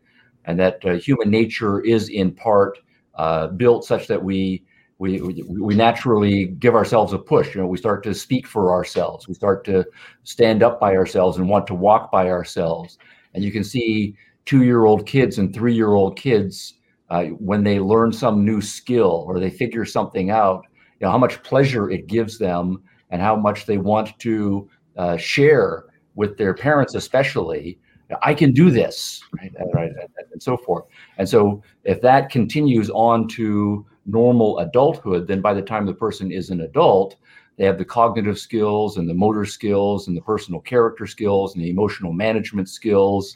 [0.45, 2.79] And that uh, human nature is in part
[3.15, 4.65] uh, built such that we
[4.99, 7.55] we, we naturally give ourselves a push.
[7.55, 9.27] You know, we start to speak for ourselves.
[9.27, 9.85] We start to
[10.23, 12.97] stand up by ourselves and want to walk by ourselves.
[13.35, 16.75] And you can see two-year-old kids and three-year-old kids
[17.11, 20.65] uh, when they learn some new skill or they figure something out.
[21.01, 25.17] You know how much pleasure it gives them, and how much they want to uh,
[25.17, 27.79] share with their parents, especially.
[28.23, 29.91] I can do this, right, right,
[30.33, 30.85] and so forth.
[31.17, 36.31] And so, if that continues on to normal adulthood, then by the time the person
[36.31, 37.17] is an adult,
[37.57, 41.65] they have the cognitive skills and the motor skills and the personal character skills and
[41.65, 43.35] the emotional management skills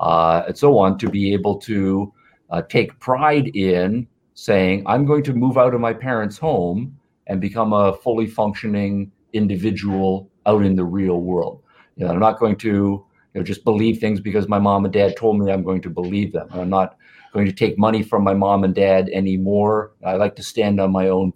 [0.00, 2.12] uh, and so on to be able to
[2.50, 7.40] uh, take pride in saying, I'm going to move out of my parents' home and
[7.40, 11.62] become a fully functioning individual out in the real world.
[11.98, 14.94] You know, I'm not going to you know, just believe things because my mom and
[14.94, 16.48] dad told me I'm going to believe them.
[16.52, 16.96] I'm not
[17.32, 19.92] going to take money from my mom and dad anymore.
[20.04, 21.32] I like to stand on my own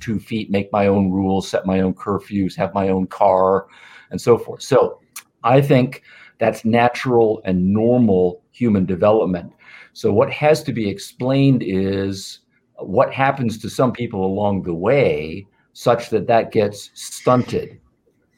[0.00, 3.66] two feet, make my own rules, set my own curfews, have my own car,
[4.10, 4.62] and so forth.
[4.62, 5.00] So
[5.44, 6.02] I think
[6.38, 9.52] that's natural and normal human development.
[9.92, 12.40] So what has to be explained is
[12.78, 17.80] what happens to some people along the way such that that gets stunted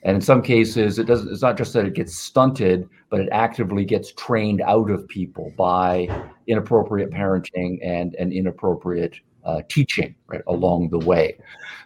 [0.03, 1.33] and in some cases, it doesn't.
[1.33, 5.53] It's not just that it gets stunted, but it actively gets trained out of people
[5.57, 6.09] by
[6.47, 11.37] inappropriate parenting and and inappropriate uh, teaching right along the way.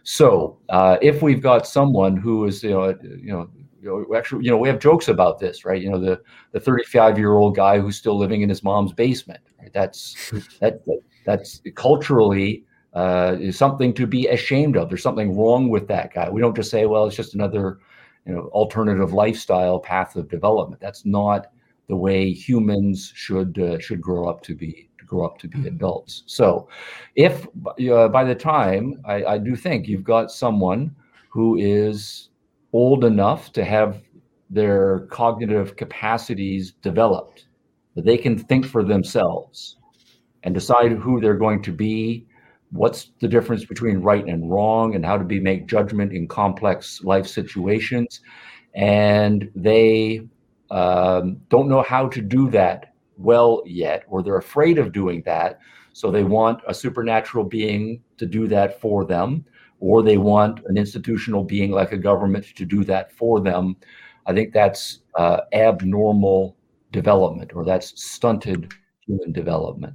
[0.03, 3.49] So uh, if we've got someone who is you know you know
[3.83, 5.83] you know, actually, you know, we have jokes about this, right?
[5.83, 6.21] You know, the
[6.53, 9.41] the 35 year old guy who's still living in his mom's basement.
[9.59, 9.73] Right?
[9.73, 14.89] That's that, that that's culturally uh, is something to be ashamed of.
[14.89, 16.31] There's something wrong with that guy.
[16.31, 17.79] We don't just say, well, it's just another
[18.27, 20.81] you know alternative lifestyle path of development.
[20.81, 21.49] That's not
[21.89, 25.67] the way humans should uh, should grow up to be to grow up to be
[25.67, 26.23] adults.
[26.27, 26.69] So,
[27.17, 30.95] if uh, by the time I, I do think you've got someone
[31.29, 32.29] who is
[32.73, 34.03] old enough to have
[34.51, 37.47] their cognitive capacities developed,
[37.95, 39.77] that they can think for themselves
[40.43, 42.27] and decide who they're going to be
[42.73, 47.03] what's the difference between right and wrong and how to be make judgment in complex
[47.05, 48.21] life situations.
[48.75, 50.23] And they
[50.71, 55.59] um, don't know how to do that well yet or they're afraid of doing that.
[55.93, 59.45] So they want a supernatural being to do that for them
[59.79, 63.77] or they want an institutional being like a government to do that for them.
[64.25, 66.57] I think that's uh, abnormal
[66.91, 68.73] development or that's stunted
[69.07, 69.95] human development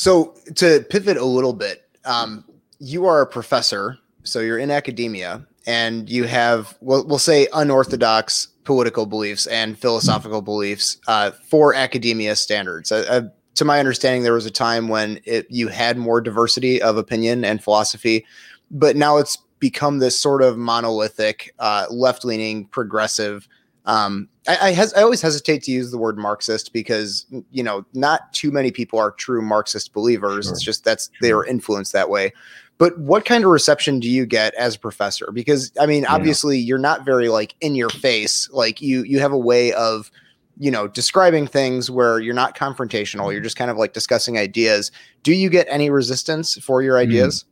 [0.00, 2.42] so to pivot a little bit, um,
[2.78, 8.48] you are a professor, so you're in academia, and you have we'll, we'll say unorthodox
[8.64, 12.90] political beliefs and philosophical beliefs uh, for academia standards.
[12.90, 16.80] Uh, uh, to my understanding, there was a time when it, you had more diversity
[16.80, 18.24] of opinion and philosophy,
[18.70, 23.46] but now it's become this sort of monolithic, uh, left-leaning, progressive.
[23.86, 27.84] Um, I, I, hes- I, always hesitate to use the word Marxist because you know
[27.94, 30.46] not too many people are true Marxist believers.
[30.46, 30.52] Sure.
[30.52, 31.18] It's just that's sure.
[31.22, 32.32] they are influenced that way.
[32.78, 35.30] But what kind of reception do you get as a professor?
[35.32, 36.14] Because I mean, yeah.
[36.14, 38.48] obviously, you're not very like in your face.
[38.52, 40.10] Like you you have a way of
[40.58, 43.32] you know describing things where you're not confrontational.
[43.32, 44.92] You're just kind of like discussing ideas.
[45.22, 47.10] Do you get any resistance for your mm-hmm.
[47.10, 47.44] ideas?
[47.44, 47.46] Mm.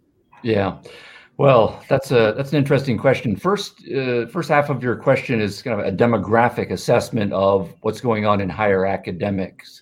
[0.45, 0.79] Yeah.
[1.39, 3.37] Well, that's a that's an interesting question.
[3.37, 8.01] First, uh, first half of your question is kind of a demographic assessment of what's
[8.01, 9.81] going on in higher academics,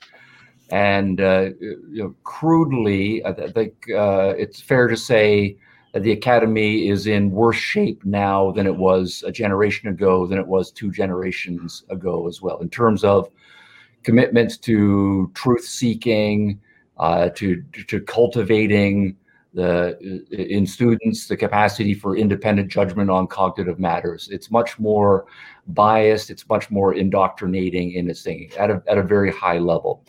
[0.70, 5.56] and uh, you know, crudely, I think uh, it's fair to say
[5.94, 10.38] that the academy is in worse shape now than it was a generation ago, than
[10.38, 13.30] it was two generations ago as well, in terms of
[14.02, 16.60] commitments to truth seeking,
[16.98, 19.16] uh, to to cultivating
[19.56, 19.96] the
[20.30, 24.28] in students the capacity for independent judgment on cognitive matters.
[24.30, 25.24] It's much more
[25.68, 26.28] biased.
[26.30, 30.04] It's much more indoctrinating in its thinking at a at a very high level.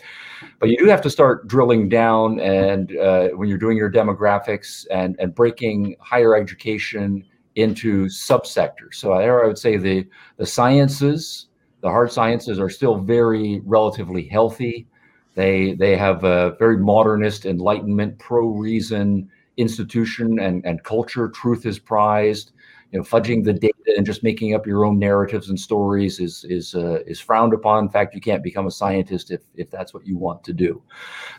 [0.60, 4.86] But you do have to start drilling down, and uh, when you're doing your demographics
[4.92, 7.24] and and breaking higher education
[7.56, 8.96] into subsectors.
[8.96, 10.06] So there, I would say the
[10.36, 11.48] the sciences,
[11.80, 14.88] the hard sciences, are still very relatively healthy.
[15.36, 21.30] They they have a very modernist, enlightenment, pro reason institution and, and culture.
[21.30, 22.52] Truth is prized.
[22.92, 26.46] You know, fudging the data and just making up your own narratives and stories is
[26.46, 27.84] is uh, is frowned upon.
[27.84, 30.82] In fact, you can't become a scientist if if that's what you want to do.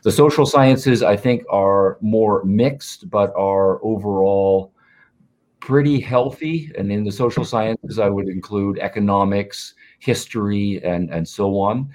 [0.03, 4.75] The social sciences, I think, are more mixed, but are overall
[5.61, 6.71] pretty healthy.
[6.77, 11.91] And in the social sciences, I would include economics, history, and and so on.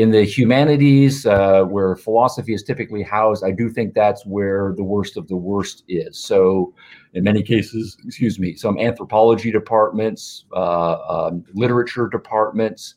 [0.00, 4.82] In the humanities, uh, where philosophy is typically housed, I do think that's where the
[4.82, 6.18] worst of the worst is.
[6.18, 6.72] So,
[7.12, 12.94] in many cases, excuse me, some anthropology departments, uh, um, literature departments,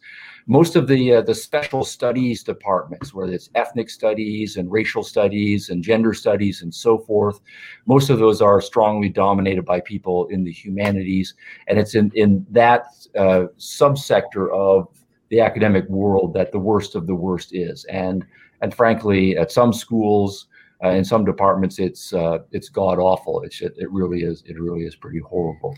[0.48, 5.72] most of the uh, the special studies departments, whether it's ethnic studies and racial studies
[5.72, 7.42] and gender studies and so forth,
[7.86, 11.34] most of those are strongly dominated by people in the humanities,
[11.68, 12.86] and it's in in that
[13.18, 14.88] uh, subsector of
[15.34, 17.86] the academic world that the worst of the worst is.
[17.86, 18.24] And
[18.62, 20.46] and frankly, at some schools,
[20.84, 23.42] uh, in some departments, it's uh, it's god awful.
[23.42, 24.44] It's, it, it really is.
[24.46, 25.76] It really is pretty horrible.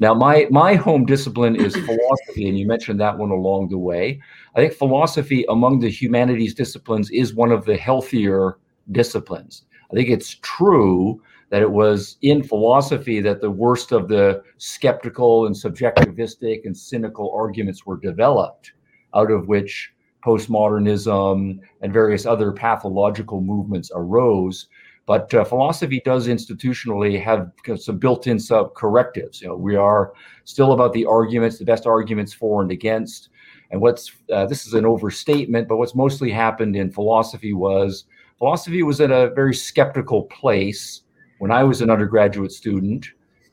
[0.00, 4.20] Now, my my home discipline is philosophy, and you mentioned that one along the way.
[4.56, 8.58] I think philosophy among the humanities disciplines is one of the healthier
[8.90, 9.62] disciplines.
[9.92, 15.46] I think it's true that it was in philosophy that the worst of the skeptical
[15.46, 18.72] and subjectivistic and cynical arguments were developed
[19.14, 19.92] out of which
[20.24, 24.68] postmodernism and various other pathological movements arose.
[25.06, 29.40] But uh, philosophy does institutionally have some built-in sub correctives.
[29.40, 30.12] You know, we are
[30.44, 33.30] still about the arguments, the best arguments for and against.
[33.70, 38.04] And what's uh, this is an overstatement, but what's mostly happened in philosophy was
[38.38, 41.02] philosophy was at a very skeptical place
[41.38, 43.06] when I was an undergraduate student,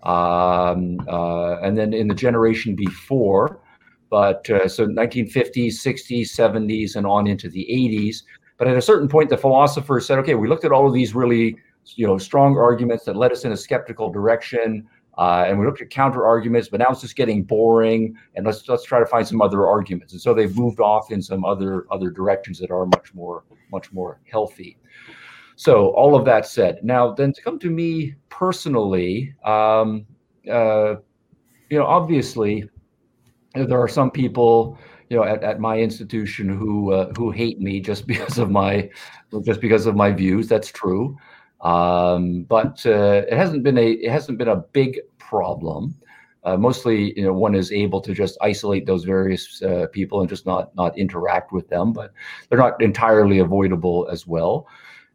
[0.03, 3.61] um, uh, and then in the generation before
[4.15, 8.23] but uh, so 1950s, 60s, 70s, and on into the 80s.
[8.58, 11.13] But at a certain point, the philosophers said, okay, we looked at all of these
[11.13, 11.58] really,
[11.95, 14.88] you know, strong arguments that led us in a skeptical direction.
[15.17, 18.15] Uh, and we looked at counter arguments, but now it's just getting boring.
[18.36, 20.13] And let's let's try to find some other arguments.
[20.13, 23.91] And so they've moved off in some other other directions that are much more much
[23.91, 24.78] more healthy.
[25.58, 30.06] So all of that said, now then to come to me personally, um,
[30.49, 30.95] uh,
[31.69, 32.69] you know, obviously
[33.55, 34.77] there are some people
[35.09, 38.89] you know at, at my institution who uh, who hate me just because of my
[39.43, 40.47] just because of my views.
[40.47, 41.17] That's true.
[41.61, 45.95] Um, but uh, it hasn't been a it hasn't been a big problem.
[46.43, 50.29] Uh, mostly you know one is able to just isolate those various uh, people and
[50.29, 52.13] just not not interact with them but
[52.47, 54.67] they're not entirely avoidable as well.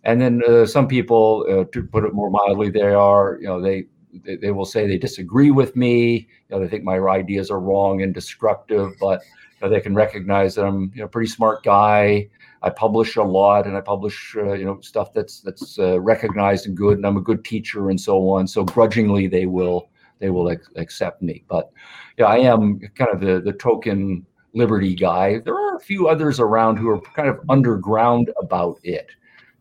[0.02, 3.60] And then uh, some people uh, to put it more mildly they are you know
[3.60, 6.28] they they, they will say they disagree with me.
[6.48, 9.20] You know, they think my ideas are wrong and destructive, but
[9.60, 12.28] you know, they can recognize that I'm you know pretty smart guy.
[12.62, 16.66] I publish a lot, and I publish uh, you know stuff that's that's uh, recognized
[16.66, 18.46] and good, and I'm a good teacher and so on.
[18.46, 19.88] So grudgingly, they will
[20.18, 21.44] they will ac- accept me.
[21.48, 21.70] But
[22.18, 25.38] yeah, I am kind of the the token liberty guy.
[25.38, 29.08] There are a few others around who are kind of underground about it.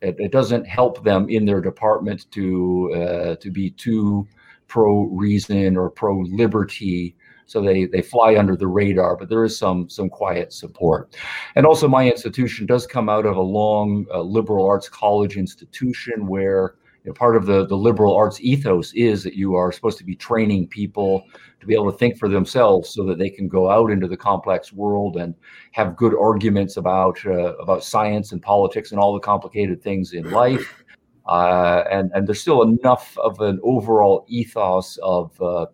[0.02, 4.28] It, it doesn't help them in their department to uh, to be too
[4.70, 7.16] pro reason or pro liberty.
[7.46, 11.18] So they, they fly under the radar, but there is some some quiet support.
[11.56, 16.28] And also, my institution does come out of a long uh, liberal arts college institution
[16.28, 19.98] where you know, part of the, the liberal arts ethos is that you are supposed
[19.98, 21.24] to be training people
[21.60, 24.18] to be able to think for themselves so that they can go out into the
[24.18, 25.34] complex world and
[25.72, 30.30] have good arguments about uh, about science and politics and all the complicated things in
[30.30, 30.84] life.
[31.30, 35.68] Uh, and and there's still enough of an overall ethos of uh,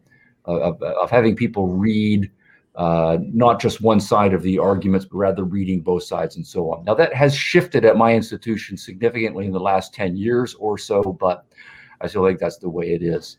[0.44, 2.30] of, of having people read
[2.76, 6.74] uh, not just one side of the arguments, but rather reading both sides and so
[6.74, 6.84] on.
[6.84, 11.02] Now, that has shifted at my institution significantly in the last 10 years or so,
[11.02, 11.46] but
[12.02, 13.38] I feel like that's the way it is.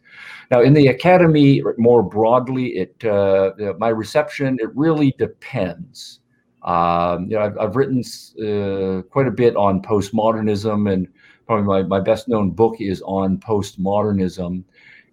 [0.50, 6.20] Now, in the academy more broadly, it uh, my reception it really depends.
[6.62, 11.06] Um, you know, I've, I've written uh, quite a bit on postmodernism, and
[11.46, 14.64] probably my, my best known book is on postmodernism.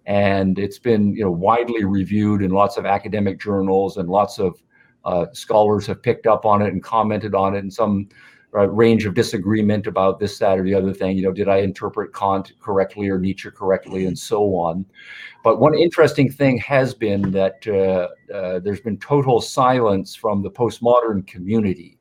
[0.06, 4.62] And it's been you know widely reviewed in lots of academic journals and lots of
[5.04, 8.08] uh, scholars have picked up on it and commented on it and some
[8.54, 11.56] uh, range of disagreement about this that or the other thing you know did i
[11.56, 14.84] interpret kant correctly or nietzsche correctly and so on.
[15.42, 20.50] But one interesting thing has been that uh, uh there's been total silence from the
[20.50, 21.98] postmodern community.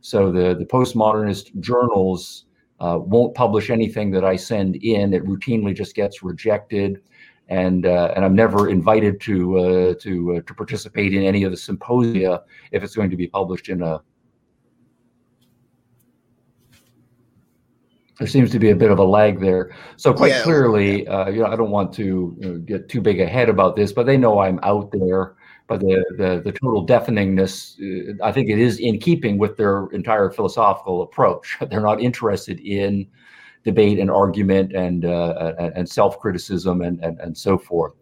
[0.00, 2.44] So the the postmodernist journals
[2.80, 5.14] uh, won't publish anything that I send in.
[5.14, 7.00] It routinely just gets rejected
[7.50, 11.50] and uh, and I'm never invited to uh, to uh, to participate in any of
[11.50, 14.00] the symposia if it's going to be published in a.
[18.18, 19.74] There seems to be a bit of a lag there.
[19.96, 21.08] So quite yeah, clearly.
[21.08, 23.92] Uh, you know, I don't want to you know, get too big ahead about this,
[23.92, 25.34] but they know I'm out there.
[25.70, 29.86] But the the, the total deafeningness, uh, I think it is in keeping with their
[29.92, 31.56] entire philosophical approach.
[31.70, 33.06] They're not interested in
[33.62, 37.94] debate and argument and uh, and self criticism and, and and so forth.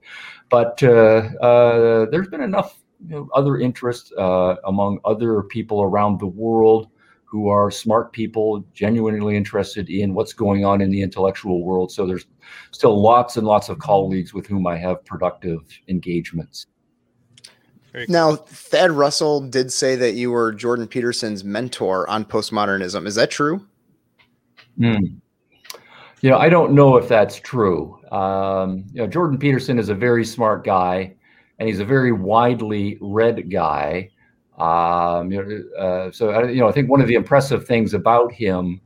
[0.49, 6.21] But uh, uh, there's been enough you know, other interest uh, among other people around
[6.21, 6.89] the world
[7.27, 11.93] who are smart people, genuinely interested in what's going on in the intellectual world.
[11.93, 12.25] So there's
[12.71, 16.67] still lots and lots of colleagues with whom I have productive engagements.
[18.09, 23.07] Now, Thad Russell did say that you were Jordan Peterson's mentor on postmodernism.
[23.07, 23.67] Is that true?
[24.79, 25.21] Mm.
[26.21, 27.99] You know, I don't know if that's true.
[28.13, 31.15] Um, you know, Jordan Peterson is a very smart guy,
[31.59, 34.11] and he's a very widely read guy.
[34.59, 37.95] Um, you know, uh, so I, you know, I think one of the impressive things
[37.95, 38.81] about him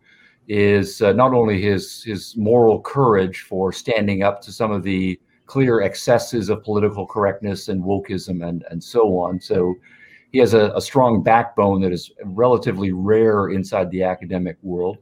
[0.49, 5.19] is uh, not only his his moral courage for standing up to some of the
[5.47, 9.40] clear excesses of political correctness and wokeism and and so on.
[9.40, 9.74] So
[10.30, 14.99] he has a, a strong backbone that is relatively rare inside the academic world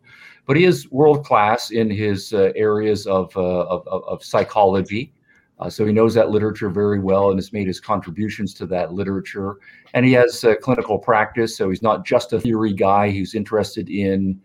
[0.51, 5.13] but he is world class in his uh, areas of, uh, of, of, psychology.
[5.61, 8.93] Uh, so he knows that literature very well and has made his contributions to that
[8.93, 9.59] literature.
[9.95, 13.11] And he has clinical practice, so he's not just a theory guy.
[13.11, 14.41] He's interested in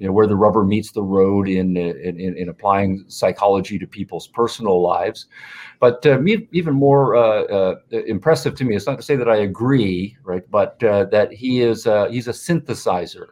[0.00, 4.26] you know, where the rubber meets the road in, in, in applying psychology to people's
[4.26, 5.26] personal lives.
[5.78, 6.18] But uh,
[6.52, 10.42] even more uh, uh, impressive to me, it's not to say that I agree, right,
[10.50, 13.28] but that he is he's a synthesizer.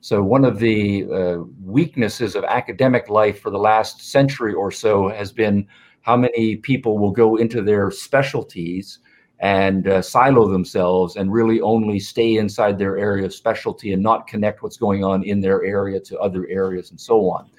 [0.00, 5.08] So, one of the uh, weaknesses of academic life for the last century or so
[5.08, 5.66] has been
[6.02, 8.98] how many people will go into their specialties
[9.44, 14.26] and uh, silo themselves and really only stay inside their area of specialty and not
[14.26, 17.50] connect what's going on in their area to other areas and so on.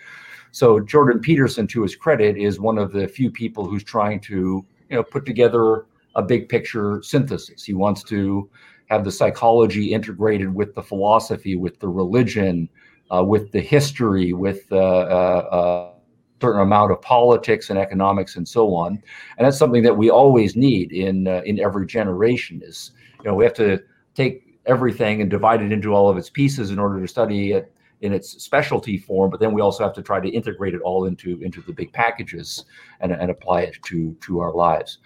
[0.51, 4.65] So, Jordan Peterson, to his credit, is one of the few people who's trying to
[4.89, 7.63] you know, put together a big picture synthesis.
[7.63, 8.49] He wants to
[8.89, 12.67] have the psychology integrated with the philosophy, with the religion,
[13.13, 15.94] uh, with the history, with uh, uh, a
[16.41, 19.01] certain amount of politics and economics and so on.
[19.37, 22.61] And that's something that we always need in uh, in every generation.
[22.63, 23.81] Is you know we have to
[24.13, 27.71] take everything and divide it into all of its pieces in order to study it
[28.01, 31.05] in its specialty form, but then we also have to try to integrate it all
[31.05, 32.65] into into the big packages
[32.99, 34.99] and, and apply it to to our lives.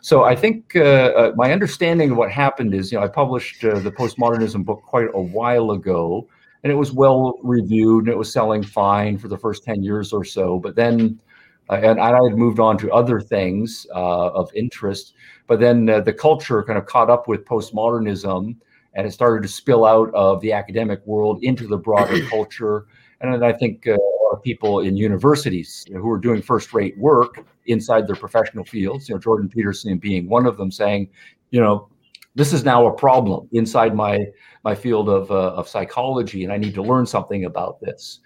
[0.00, 3.64] So I think uh, uh, my understanding of what happened is, you know, I published
[3.64, 6.28] uh, the postmodernism book quite a while ago,
[6.66, 10.12] and it was well reviewed and it was selling fine for the first ten years
[10.12, 11.20] or so, but then.
[11.68, 15.14] Uh, and I had moved on to other things uh, of interest,
[15.48, 18.54] but then uh, the culture kind of caught up with postmodernism,
[18.94, 22.86] and it started to spill out of the academic world into the broader culture.
[23.20, 26.40] And I think uh, a lot of people in universities you know, who are doing
[26.40, 31.08] first-rate work inside their professional fields, you know, Jordan Peterson being one of them, saying,
[31.50, 31.88] you know,
[32.36, 34.24] this is now a problem inside my
[34.66, 38.18] my field of uh, of psychology, and I need to learn something about this.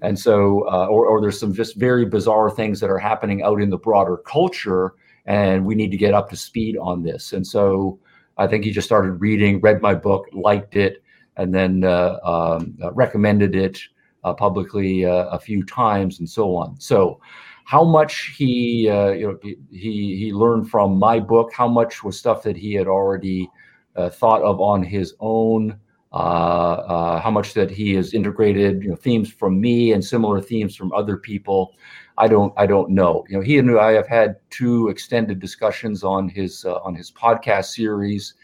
[0.00, 3.60] And so, uh, or, or there's some just very bizarre things that are happening out
[3.60, 4.94] in the broader culture,
[5.26, 7.34] and we need to get up to speed on this.
[7.34, 8.00] And so
[8.38, 11.04] I think he just started reading, read my book, liked it,
[11.36, 13.78] and then uh, um, recommended it
[14.24, 16.80] uh, publicly uh, a few times, and so on.
[16.80, 17.20] So,
[17.64, 19.38] how much he uh, you know
[19.70, 23.50] he he learned from my book, how much was stuff that he had already
[23.96, 25.78] uh, thought of on his own.
[26.12, 30.92] How much that he has integrated, you know, themes from me and similar themes from
[30.92, 31.74] other people,
[32.18, 33.24] I don't I don't know.
[33.28, 37.10] You know, he and I have had two extended discussions on his uh, on his
[37.10, 38.34] podcast series,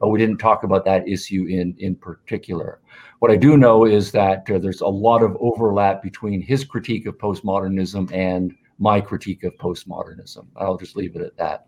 [0.00, 2.80] but we didn't talk about that issue in in particular.
[3.20, 7.06] What I do know is that uh, there's a lot of overlap between his critique
[7.06, 10.46] of postmodernism and my critique of postmodernism.
[10.56, 11.66] I'll just leave it at that.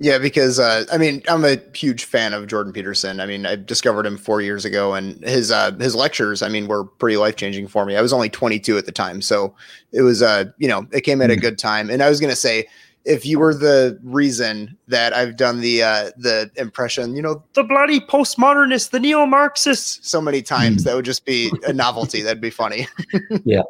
[0.00, 3.20] Yeah, because uh, I mean, I'm a huge fan of Jordan Peterson.
[3.20, 6.66] I mean, I discovered him four years ago, and his uh, his lectures, I mean,
[6.66, 7.96] were pretty life changing for me.
[7.96, 9.54] I was only 22 at the time, so
[9.92, 11.40] it was, uh, you know, it came at a hmm.
[11.40, 11.90] good time.
[11.90, 12.66] And I was gonna say,
[13.04, 17.62] if you were the reason that I've done the uh, the impression, you know, the
[17.62, 20.88] bloody postmodernists, the neo Marxists, so many times, hmm.
[20.88, 22.20] that would just be a novelty.
[22.20, 22.88] That'd be funny.
[23.44, 23.62] yeah,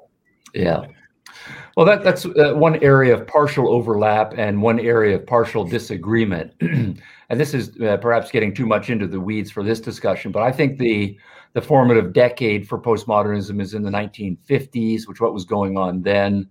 [0.55, 0.87] yeah.
[1.77, 6.53] Well, that, that's uh, one area of partial overlap and one area of partial disagreement.
[6.61, 10.43] and this is uh, perhaps getting too much into the weeds for this discussion, but
[10.43, 11.19] I think the
[11.55, 16.49] the formative decade for postmodernism is in the 1950s, which what was going on then.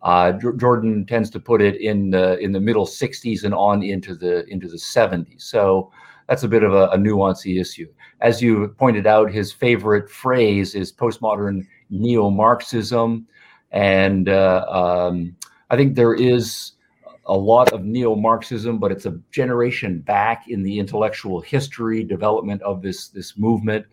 [0.00, 4.14] Uh, Jordan tends to put it in the in the middle 60s and on into
[4.14, 5.42] the into the 70s.
[5.42, 5.92] So
[6.28, 7.88] that's a bit of a, a nuancy issue.
[8.20, 13.26] As you pointed out, his favorite phrase is postmodern neo-Marxism.
[13.70, 15.36] And uh, um,
[15.70, 16.72] I think there is
[17.26, 22.62] a lot of neo Marxism, but it's a generation back in the intellectual history development
[22.62, 23.84] of this, this movement.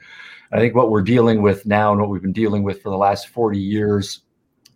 [0.52, 2.98] I think what we're dealing with now and what we've been dealing with for the
[2.98, 4.22] last 40 years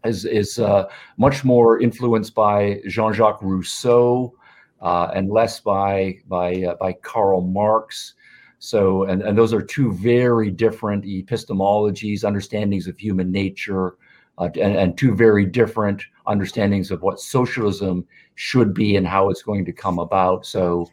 [0.03, 4.33] is, is uh, much more influenced by Jean Jacques Rousseau
[4.81, 8.13] uh, and less by, by, uh, by Karl Marx.
[8.59, 13.95] So, and, and those are two very different epistemologies, understandings of human nature,
[14.39, 19.43] uh, and, and, two very different understandings of what socialism should be and how it's
[19.43, 20.45] going to come about.
[20.45, 20.89] So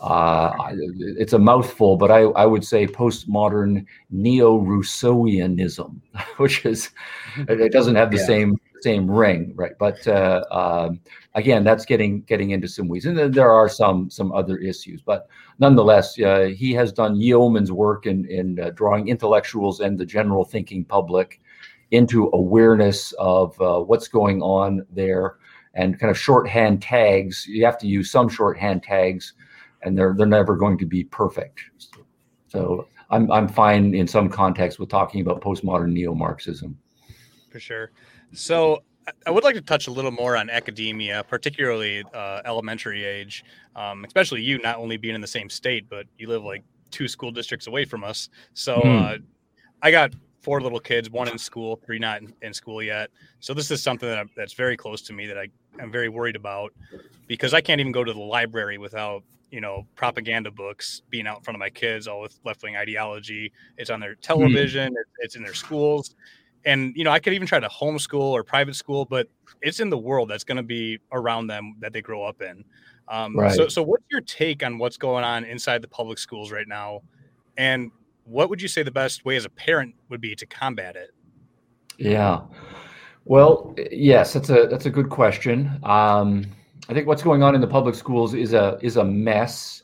[0.00, 6.00] uh, it's a mouthful, but I, I would say postmodern neo-Rousseauianism,
[6.36, 6.90] which is
[7.36, 8.26] it doesn't have the yeah.
[8.26, 9.72] same same ring, right?
[9.76, 11.00] But uh, um,
[11.34, 15.02] again, that's getting getting into some weeds, and there are some some other issues.
[15.02, 15.28] But
[15.58, 20.44] nonetheless, uh, he has done yeoman's work in in uh, drawing intellectuals and the general
[20.44, 21.40] thinking public
[21.90, 25.36] into awareness of uh, what's going on there
[25.74, 27.46] and kind of shorthand tags.
[27.46, 29.34] You have to use some shorthand tags,
[29.82, 31.60] and they're they're never going to be perfect.
[32.48, 36.76] So I'm I'm fine in some context with talking about postmodern neo-Marxism.
[37.50, 37.90] For sure.
[38.32, 38.82] So
[39.26, 44.04] I would like to touch a little more on academia, particularly uh, elementary age, um,
[44.04, 47.30] especially you not only being in the same state, but you live like two school
[47.30, 48.28] districts away from us.
[48.52, 49.14] So mm.
[49.14, 49.18] uh,
[49.80, 50.12] I got
[50.48, 53.10] four little kids, one in school, three not in, in school yet.
[53.38, 56.08] So this is something that I'm, that's very close to me that I am very
[56.08, 56.72] worried about
[57.26, 61.36] because I can't even go to the library without you know propaganda books being out
[61.36, 63.52] in front of my kids, all with left wing ideology.
[63.76, 64.22] It's on their hmm.
[64.22, 65.02] television, mm.
[65.18, 66.14] it's in their schools,
[66.64, 69.28] and you know I could even try to homeschool or private school, but
[69.60, 72.64] it's in the world that's going to be around them that they grow up in.
[73.08, 73.52] Um, right.
[73.52, 77.02] So, so what's your take on what's going on inside the public schools right now?
[77.58, 77.90] And
[78.28, 81.10] what would you say the best way as a parent would be to combat it?
[81.96, 82.42] Yeah.
[83.24, 85.78] Well, yes, that's a that's a good question.
[85.82, 86.46] Um,
[86.88, 89.82] I think what's going on in the public schools is a is a mess,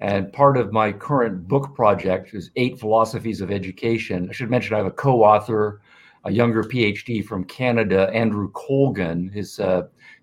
[0.00, 4.28] and part of my current book project is eight philosophies of education.
[4.30, 5.80] I should mention I have a co-author,
[6.24, 9.30] a younger PhD from Canada, Andrew Colgan.
[9.30, 9.82] His uh,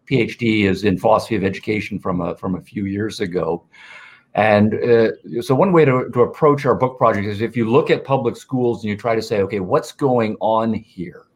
[0.09, 3.65] PhD is in philosophy of education from a from a few years ago.
[4.35, 7.91] And uh, so, one way to, to approach our book project is if you look
[7.91, 11.27] at public schools and you try to say, okay, what's going on here?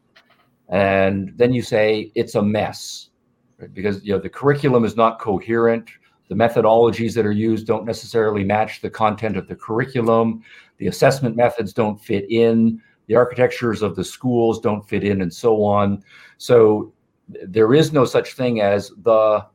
[0.68, 3.10] And then you say it's a mess
[3.58, 3.72] right?
[3.72, 5.88] because you know the curriculum is not coherent.
[6.28, 10.42] The methodologies that are used don't necessarily match the content of the curriculum.
[10.78, 12.82] The assessment methods don't fit in.
[13.06, 16.02] The architectures of the schools don't fit in, and so on.
[16.36, 16.92] So
[17.28, 19.46] there is no such thing as the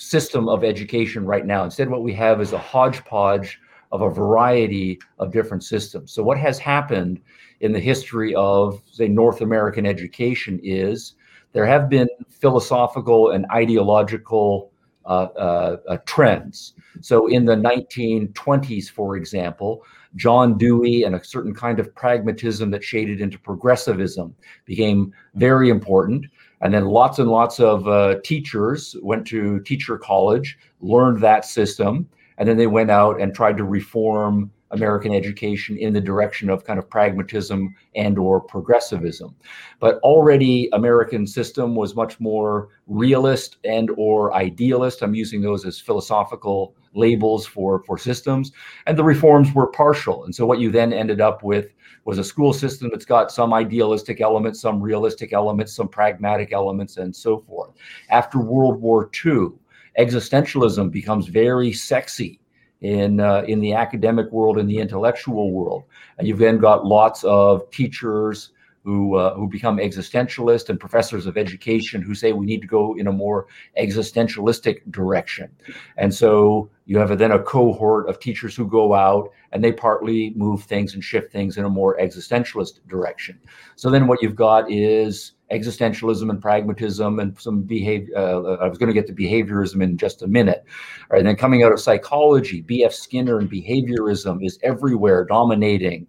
[0.00, 1.62] system of education right now.
[1.64, 3.60] Instead, what we have is a hodgepodge
[3.92, 6.12] of a variety of different systems.
[6.12, 7.20] So, what has happened
[7.60, 11.14] in the history of, say, North American education is
[11.52, 14.72] there have been philosophical and ideological
[15.04, 16.74] uh, uh, uh, trends.
[17.02, 19.84] So, in the 1920s, for example,
[20.16, 24.34] John Dewey and a certain kind of pragmatism that shaded into progressivism
[24.64, 26.26] became very important.
[26.60, 32.08] And then lots and lots of uh, teachers went to teacher college, learned that system,
[32.38, 36.64] and then they went out and tried to reform American education in the direction of
[36.64, 39.34] kind of pragmatism and or progressivism.
[39.80, 45.02] But already American system was much more realist and or idealist.
[45.02, 48.52] I'm using those as philosophical labels for, for systems.
[48.86, 50.24] And the reforms were partial.
[50.24, 51.68] And so what you then ended up with
[52.04, 56.96] was a school system that's got some idealistic elements, some realistic elements, some pragmatic elements,
[56.96, 57.70] and so forth.
[58.08, 59.50] After World War II,
[59.98, 62.40] existentialism becomes very sexy
[62.80, 65.84] in uh, in the academic world in the intellectual world
[66.18, 68.52] and you've then got lots of teachers
[68.84, 72.96] who uh, who become existentialist and professors of education who say we need to go
[72.96, 73.46] in a more
[73.78, 75.50] existentialistic direction
[75.96, 79.72] and so you have a, then a cohort of teachers who go out and they
[79.72, 83.38] partly move things and shift things in a more existentialist direction
[83.76, 88.16] so then what you've got is existentialism and pragmatism and some behavior.
[88.16, 90.64] Uh, I was going to get to behaviorism in just a minute.
[91.02, 92.92] All right, and then coming out of psychology, B.F.
[92.92, 96.06] Skinner and behaviorism is everywhere, dominating.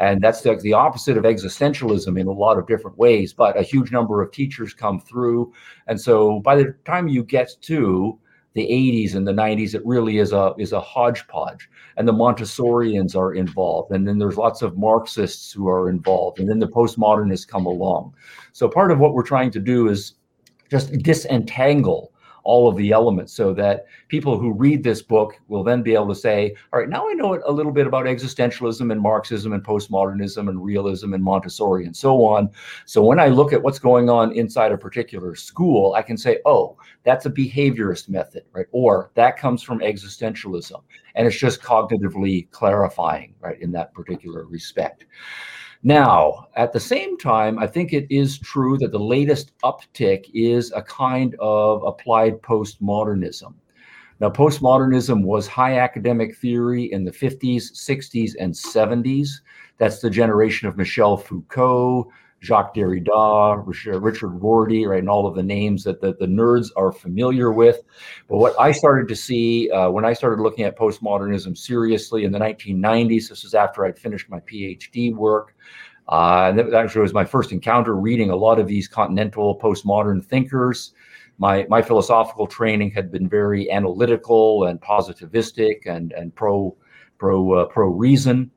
[0.00, 3.34] And that's like the opposite of existentialism in a lot of different ways.
[3.34, 5.52] But a huge number of teachers come through.
[5.86, 8.18] And so by the time you get to
[8.54, 13.14] the 80s and the 90s it really is a is a hodgepodge and the montessorians
[13.14, 17.46] are involved and then there's lots of marxists who are involved and then the postmodernists
[17.46, 18.12] come along
[18.52, 20.14] so part of what we're trying to do is
[20.68, 22.09] just disentangle
[22.44, 26.08] all of the elements so that people who read this book will then be able
[26.08, 29.64] to say, all right, now I know a little bit about existentialism and Marxism and
[29.64, 32.50] postmodernism and realism and Montessori and so on.
[32.86, 36.38] So when I look at what's going on inside a particular school, I can say,
[36.44, 38.66] oh, that's a behaviorist method, right?
[38.72, 40.82] Or that comes from existentialism.
[41.14, 45.04] And it's just cognitively clarifying, right, in that particular respect.
[45.82, 50.70] Now, at the same time, I think it is true that the latest uptick is
[50.72, 53.54] a kind of applied postmodernism.
[54.20, 59.30] Now, postmodernism was high academic theory in the 50s, 60s, and 70s.
[59.78, 62.10] That's the generation of Michel Foucault,
[62.42, 67.52] Jacques Derrida, Richard Rorty, right, and all of the names that the, nerds are familiar
[67.52, 67.80] with.
[68.28, 72.32] But what I started to see uh, when I started looking at postmodernism seriously in
[72.32, 75.54] the 1990s, this was after I'd finished my PhD work,
[76.08, 80.24] uh, and that actually was my first encounter reading a lot of these continental postmodern
[80.24, 80.94] thinkers.
[81.38, 86.74] My, my philosophical training had been very analytical and positivistic and, and pro
[87.18, 88.50] pro uh, pro reason.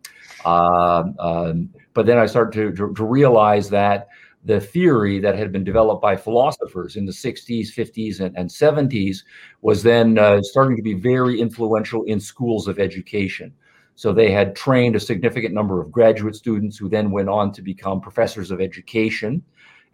[0.46, 4.10] Uh, um, but then I started to, to, to, realize that
[4.44, 9.24] the theory that had been developed by philosophers in the 60s, 50s, and, and 70s
[9.62, 13.54] was then uh, starting to be very influential in schools of education.
[13.96, 17.62] So they had trained a significant number of graduate students who then went on to
[17.62, 19.44] become professors of education.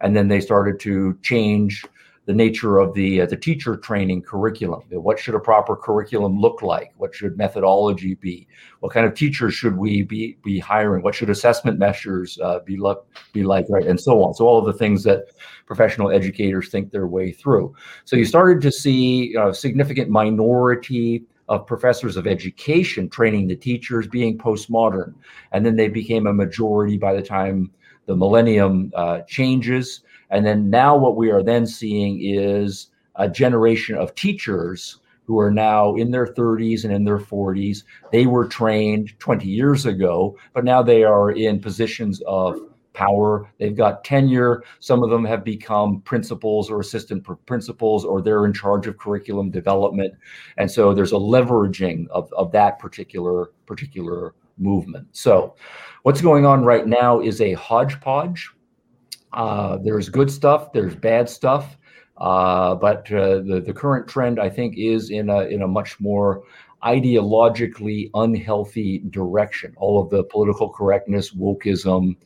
[0.00, 1.84] And then they started to change
[2.30, 4.82] the nature of the uh, the teacher training curriculum.
[4.92, 6.92] What should a proper curriculum look like?
[6.96, 8.46] What should methodology be?
[8.78, 11.02] What kind of teachers should we be be hiring?
[11.02, 13.66] What should assessment measures uh, be look be like?
[13.68, 14.34] Right, and so on.
[14.34, 15.24] So all of the things that
[15.66, 17.74] professional educators think their way through.
[18.04, 24.06] So you started to see a significant minority of professors of education training the teachers
[24.06, 25.14] being postmodern,
[25.50, 27.72] and then they became a majority by the time
[28.06, 33.96] the millennium uh, changes and then now what we are then seeing is a generation
[33.96, 37.84] of teachers who are now in their 30s and in their 40s.
[38.10, 42.60] They were trained 20 years ago, but now they are in positions of
[42.94, 43.48] power.
[43.58, 44.64] They've got tenure.
[44.80, 49.50] Some of them have become principals or assistant principals, or they're in charge of curriculum
[49.50, 50.14] development.
[50.56, 55.06] And so there's a leveraging of, of that particular particular movement.
[55.12, 55.54] So
[56.02, 58.50] what's going on right now is a hodgepodge
[59.32, 61.76] uh, there's good stuff, there's bad stuff,
[62.18, 66.00] uh, but uh, the the current trend, I think, is in a in a much
[66.00, 66.42] more
[66.82, 69.74] ideologically unhealthy direction.
[69.76, 72.16] All of the political correctness, wokeism,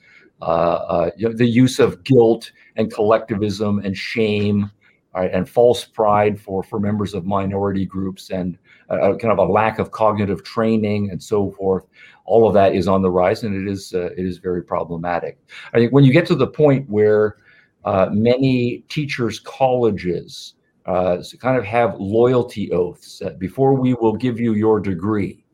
[0.41, 4.71] uh, uh, you know, the use of guilt and collectivism and shame,
[5.15, 9.79] right, and false pride for for members of minority groups, and kind of a lack
[9.79, 11.85] of cognitive training and so forth
[12.25, 15.39] all of that is on the rise, and it is uh, it is very problematic.
[15.73, 17.37] I think when you get to the point where
[17.85, 20.55] uh, many teachers' colleges
[20.87, 25.45] uh, kind of have loyalty oaths that before we will give you your degree,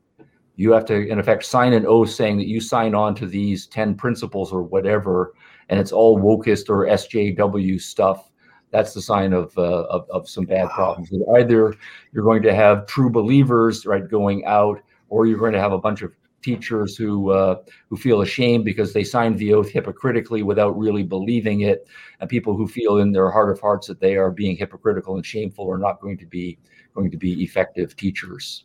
[0.55, 3.67] you have to, in effect, sign an oath saying that you sign on to these
[3.67, 5.33] 10 principles or whatever,
[5.69, 8.29] and it's all wokist or SJW stuff.
[8.71, 10.75] That's the sign of, uh, of, of, some bad wow.
[10.75, 11.11] problems.
[11.35, 11.75] Either
[12.13, 15.77] you're going to have true believers, right, going out, or you're going to have a
[15.77, 20.77] bunch of teachers who uh, who feel ashamed because they signed the oath hypocritically without
[20.77, 21.87] really believing it,
[22.19, 25.25] and people who feel in their heart of hearts that they are being hypocritical and
[25.25, 26.57] shameful are not going to be
[26.93, 28.63] going to be effective teachers.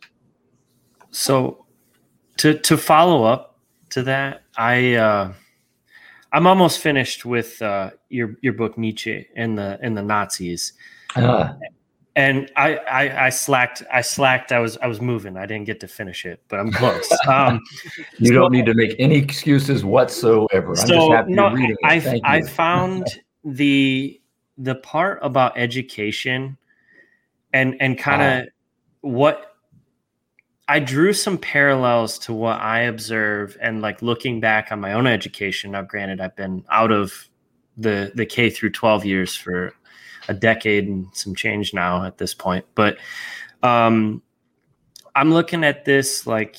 [1.11, 1.65] So,
[2.37, 3.59] to to follow up
[3.91, 5.33] to that, I uh,
[6.33, 10.73] I'm almost finished with uh, your your book Nietzsche and the and the Nazis.
[11.15, 11.53] Uh,
[12.17, 15.79] and I, I, I slacked I slacked I was I was moving I didn't get
[15.81, 17.07] to finish it but I'm close.
[17.27, 17.61] Um,
[18.19, 20.69] you so, don't need to make any excuses whatsoever.
[20.69, 23.05] I'm so, no, I I found
[23.43, 24.19] the
[24.57, 26.57] the part about education
[27.53, 28.49] and and kind of uh,
[29.01, 29.55] what
[30.67, 35.05] I drew some parallels to what I observe and like looking back on my own
[35.07, 35.71] education.
[35.71, 37.29] Now, granted, I've been out of
[37.77, 39.73] the the K through 12 years for
[40.27, 42.65] a decade and some change now at this point.
[42.75, 42.97] But
[43.63, 44.21] um,
[45.15, 46.57] I'm looking at this like,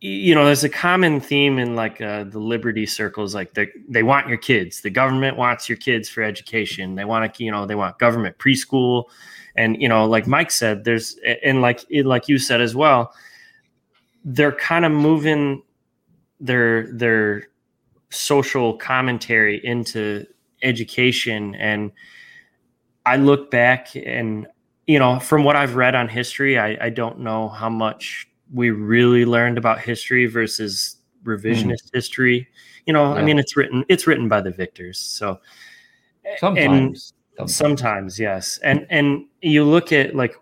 [0.00, 4.02] you know, there's a common theme in like uh, the liberty circles, like they they
[4.02, 4.82] want your kids.
[4.82, 6.94] The government wants your kids for education.
[6.94, 9.04] They want to, you know, they want government preschool,
[9.56, 13.12] and you know, like Mike said, there's and like like you said as well,
[14.24, 15.62] they're kind of moving
[16.40, 17.48] their their
[18.10, 20.26] social commentary into
[20.62, 21.92] education and
[23.04, 24.46] I look back and
[24.86, 28.70] you know, from what I've read on history, I, I don't know how much we
[28.70, 31.94] really learned about history versus revisionist mm.
[31.94, 32.48] history.
[32.86, 33.20] You know, yeah.
[33.20, 34.98] I mean, it's written it's written by the victors.
[34.98, 35.40] So
[36.38, 38.58] sometimes, sometimes, sometimes, yes.
[38.62, 40.36] And and you look at like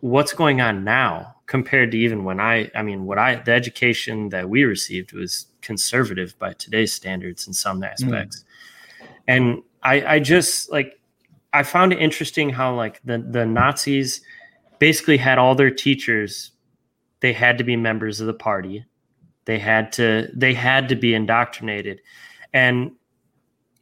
[0.00, 4.30] what's going on now compared to even when I, I mean, what I the education
[4.30, 7.90] that we received was conservative by today's standards in some mm.
[7.90, 8.44] aspects.
[9.00, 9.06] Mm.
[9.26, 11.00] And I, I just like
[11.52, 14.20] I found it interesting how like the the Nazis
[14.78, 16.52] basically had all their teachers
[17.20, 18.84] they had to be members of the party.
[19.46, 22.02] They had to they had to be indoctrinated.
[22.52, 22.92] And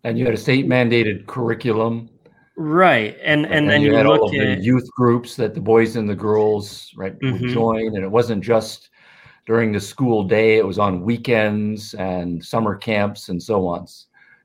[0.05, 2.09] and you had a state mandated curriculum.
[2.57, 3.19] Right.
[3.21, 5.97] And and, and then you, you had all of the youth groups that the boys
[5.97, 7.43] and the girls right mm-hmm.
[7.43, 8.91] would join and it wasn't just
[9.47, 13.87] during the school day, it was on weekends and summer camps and so on.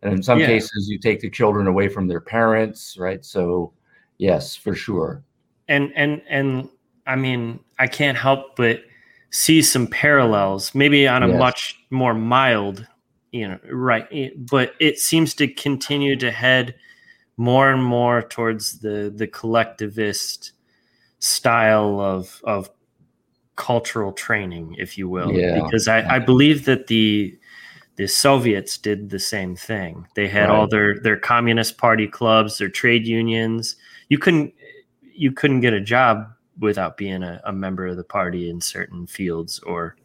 [0.01, 0.47] And in some yeah.
[0.47, 3.23] cases, you take the children away from their parents, right?
[3.23, 3.73] So,
[4.17, 5.23] yes, for sure.
[5.67, 6.69] And and and
[7.05, 8.81] I mean, I can't help but
[9.31, 11.39] see some parallels, maybe on a yes.
[11.39, 12.87] much more mild,
[13.31, 14.07] you know, right?
[14.11, 16.75] Eh, but it seems to continue to head
[17.37, 20.53] more and more towards the the collectivist
[21.19, 22.69] style of of
[23.57, 25.33] cultural training, if you will.
[25.33, 25.61] Yeah.
[25.61, 27.37] Because I, I believe that the
[27.97, 30.07] the Soviets did the same thing.
[30.15, 30.55] They had right.
[30.55, 33.75] all their their communist party clubs, their trade unions.
[34.07, 34.53] You couldn't
[35.01, 39.07] you couldn't get a job without being a, a member of the party in certain
[39.07, 39.95] fields or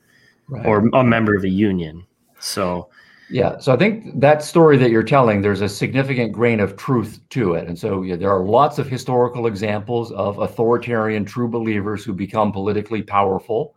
[0.48, 0.66] right.
[0.66, 2.04] or a member of a union.
[2.40, 2.88] So
[3.32, 7.18] yeah, so I think that story that you're telling, there's a significant grain of truth
[7.30, 7.66] to it.
[7.66, 12.52] And so yeah, there are lots of historical examples of authoritarian true believers who become
[12.52, 13.74] politically powerful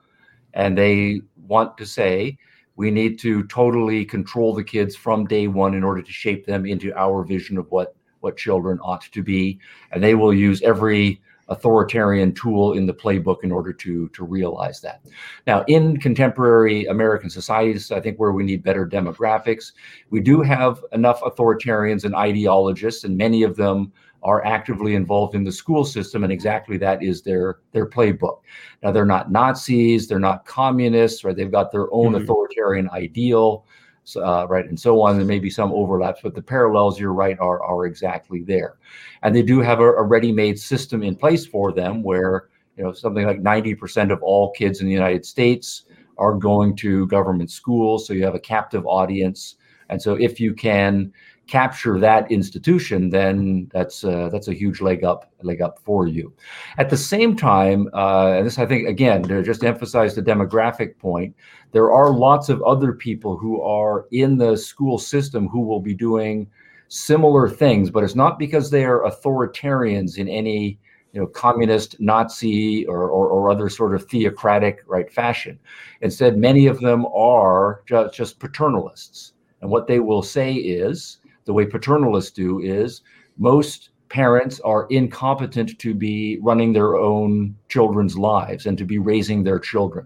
[0.53, 2.37] and they want to say,
[2.75, 6.65] we need to totally control the kids from day one in order to shape them
[6.65, 9.57] into our vision of what what children ought to be
[9.91, 14.81] and they will use every authoritarian tool in the playbook in order to to realize
[14.81, 15.01] that
[15.45, 19.73] now in contemporary american societies i think where we need better demographics
[20.09, 23.91] we do have enough authoritarians and ideologists and many of them
[24.25, 28.39] are actively involved in the school system, and exactly that is their their playbook.
[28.81, 31.35] Now they're not Nazis, they're not communists, right?
[31.35, 32.23] They've got their own mm-hmm.
[32.23, 33.67] authoritarian ideal,
[34.15, 35.17] uh, right, and so on.
[35.17, 38.77] There may be some overlaps, but the parallels, you're right, are are exactly there,
[39.23, 42.93] and they do have a, a ready-made system in place for them where you know
[42.93, 45.85] something like 90% of all kids in the United States
[46.17, 49.55] are going to government schools, so you have a captive audience,
[49.89, 51.11] and so if you can
[51.47, 56.33] capture that institution, then that's uh, that's a huge leg up leg up for you.
[56.77, 60.97] At the same time, uh, and this I think again to just emphasize the demographic
[60.97, 61.35] point,
[61.71, 65.93] there are lots of other people who are in the school system who will be
[65.93, 66.47] doing
[66.87, 70.79] similar things, but it's not because they are authoritarians in any
[71.15, 75.57] you know communist nazi or, or, or, other sort of theocratic right fashion
[76.01, 79.31] instead many of them are just, just paternalists
[79.61, 83.01] and what they will say is the way paternalists do is
[83.37, 89.43] most parents are incompetent to be running their own children's lives and to be raising
[89.43, 90.05] their children.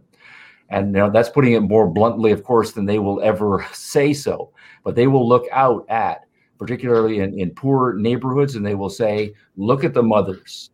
[0.69, 4.13] And you know, that's putting it more bluntly, of course, than they will ever say
[4.13, 4.51] so.
[4.83, 6.25] But they will look out at,
[6.57, 10.69] particularly in, in poor neighborhoods, and they will say, look at the mothers,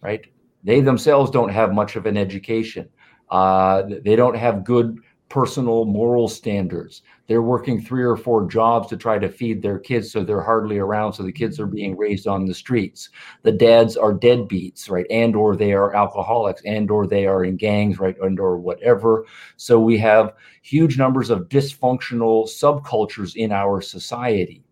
[0.00, 0.24] right?
[0.64, 2.88] They themselves don't have much of an education.
[3.30, 4.98] Uh, they don't have good
[5.28, 7.02] personal moral standards.
[7.26, 10.78] They're working three or four jobs to try to feed their kids, so they're hardly
[10.78, 11.14] around.
[11.14, 13.10] So the kids are being raised on the streets.
[13.42, 15.06] The dads are deadbeats, right?
[15.10, 18.16] And or they are alcoholics, and or they are in gangs, right?
[18.20, 19.24] And or whatever.
[19.56, 24.62] So we have huge numbers of dysfunctional subcultures in our society,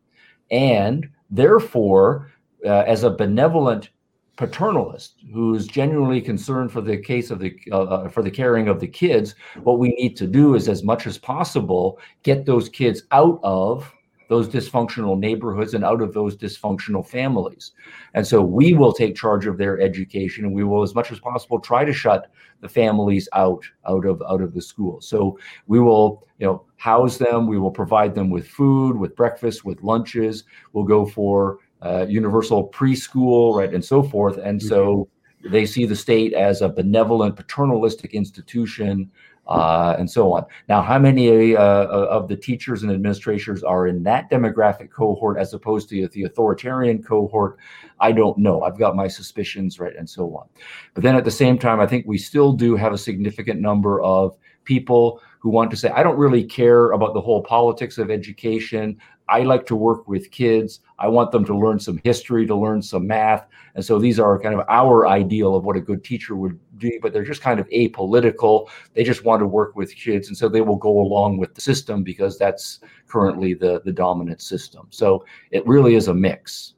[0.51, 2.31] and therefore,
[2.65, 3.91] uh, as a benevolent
[4.37, 8.87] paternalist who's genuinely concerned for the case of the uh, for the caring of the
[8.87, 13.39] kids what we need to do is as much as possible get those kids out
[13.45, 13.93] of
[14.29, 17.73] those dysfunctional neighborhoods and out of those dysfunctional families.
[18.15, 21.21] And so we will take charge of their education and we will as much as
[21.21, 22.31] possible try to shut
[22.61, 25.01] the families out out of out of the school.
[25.01, 29.65] So we will you know house them we will provide them with food with breakfast
[29.65, 30.45] with lunches.
[30.73, 34.39] We'll go for uh, universal preschool, right, and so forth.
[34.39, 35.09] And so
[35.43, 35.53] mm-hmm.
[35.53, 39.11] they see the state as a benevolent, paternalistic institution,
[39.47, 40.45] uh, and so on.
[40.69, 45.39] Now, how many uh, uh, of the teachers and administrators are in that demographic cohort
[45.39, 47.59] as opposed to the authoritarian cohort?
[48.01, 48.63] I don't know.
[48.63, 50.49] I've got my suspicions, right, and so on.
[50.95, 54.01] But then at the same time, I think we still do have a significant number
[54.01, 58.11] of people who want to say, I don't really care about the whole politics of
[58.11, 58.99] education.
[59.29, 60.81] I like to work with kids.
[60.99, 63.47] I want them to learn some history, to learn some math.
[63.75, 66.99] And so these are kind of our ideal of what a good teacher would do,
[67.01, 68.69] but they're just kind of apolitical.
[68.93, 70.29] They just want to work with kids.
[70.29, 74.43] And so they will go along with the system because that's currently the, the dominant
[74.43, 74.87] system.
[74.91, 76.75] So it really is a mix.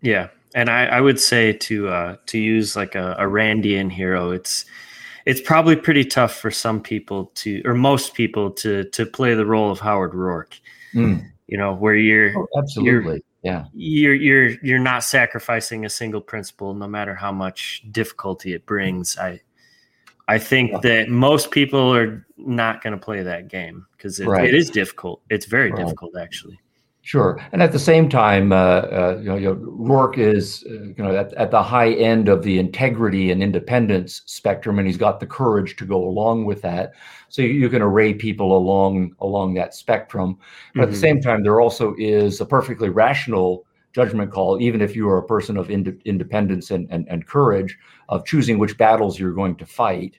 [0.00, 0.28] Yeah.
[0.54, 4.64] And I, I would say to uh, to use like a, a Randian hero, it's
[5.26, 9.46] it's probably pretty tough for some people to or most people to to play the
[9.46, 10.60] role of Howard Roark
[10.94, 11.30] Mm.
[11.46, 13.22] You know, where you're oh, absolutely.
[13.42, 13.64] You're, yeah.
[13.74, 19.18] You're you're you're not sacrificing a single principle, no matter how much difficulty it brings.
[19.18, 19.40] I
[20.26, 20.78] I think yeah.
[20.82, 24.48] that most people are not going to play that game because it, right.
[24.48, 25.20] it is difficult.
[25.28, 25.82] It's very right.
[25.82, 26.58] difficult, actually.
[27.06, 30.72] Sure, and at the same time, uh, uh, you, know, you know, Roark is uh,
[30.72, 34.96] you know at, at the high end of the integrity and independence spectrum, and he's
[34.96, 36.94] got the courage to go along with that.
[37.28, 40.80] So you, you can array people along along that spectrum, but mm-hmm.
[40.80, 41.00] at the mm-hmm.
[41.00, 45.26] same time, there also is a perfectly rational judgment call, even if you are a
[45.26, 47.76] person of ind- independence and, and, and courage,
[48.08, 50.18] of choosing which battles you're going to fight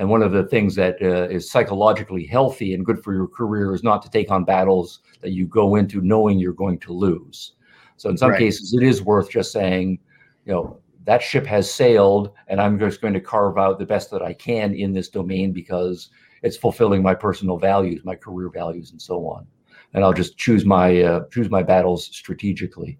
[0.00, 3.74] and one of the things that uh, is psychologically healthy and good for your career
[3.74, 7.52] is not to take on battles that you go into knowing you're going to lose.
[7.98, 8.38] So in some right.
[8.38, 9.98] cases, it is worth just saying,
[10.46, 14.10] you know, that ship has sailed, and I'm just going to carve out the best
[14.12, 16.08] that I can in this domain because
[16.42, 19.46] it's fulfilling my personal values, my career values, and so on.
[19.92, 22.98] And I'll just choose my uh, choose my battles strategically.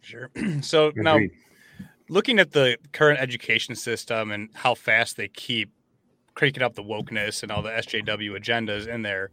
[0.00, 0.30] Sure.
[0.60, 1.18] so now,
[2.08, 5.72] looking at the current education system and how fast they keep
[6.38, 9.30] cranking up the wokeness and all the SJW agendas in there.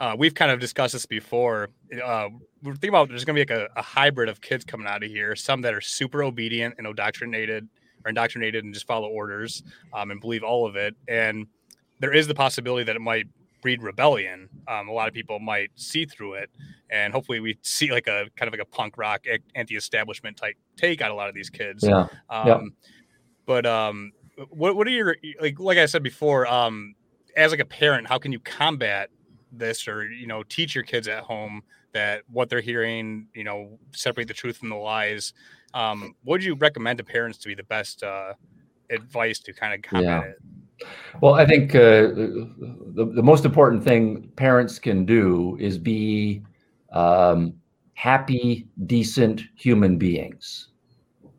[0.00, 1.68] Uh, we've kind of discussed this before.
[1.92, 2.28] Uh,
[2.62, 5.04] we're thinking about there's going to be like a, a, hybrid of kids coming out
[5.04, 5.36] of here.
[5.36, 7.68] Some that are super obedient and indoctrinated,
[8.04, 10.96] or indoctrinated and just follow orders um, and believe all of it.
[11.06, 11.46] And
[12.00, 13.28] there is the possibility that it might
[13.62, 14.48] breed rebellion.
[14.66, 16.50] Um, a lot of people might see through it,
[16.90, 21.04] and hopefully we see like a kind of like a punk rock anti-establishment type take
[21.04, 21.84] on a lot of these kids.
[21.84, 22.08] Yeah.
[22.28, 22.60] Um, yeah.
[23.46, 24.12] But um,
[24.48, 26.94] what what are your like like I said before, um,
[27.36, 29.10] as like a parent, how can you combat
[29.52, 31.62] this or you know teach your kids at home
[31.92, 35.32] that what they're hearing, you know, separate the truth from the lies.
[35.74, 38.34] Um, what would you recommend to parents to be the best uh,
[38.90, 40.30] advice to kind of combat yeah.
[40.30, 40.36] it?
[41.20, 46.42] Well, I think uh, the, the most important thing parents can do is be
[46.92, 47.54] um,
[47.94, 50.68] happy, decent human beings.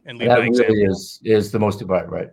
[0.06, 2.30] And that really is is the most important, right?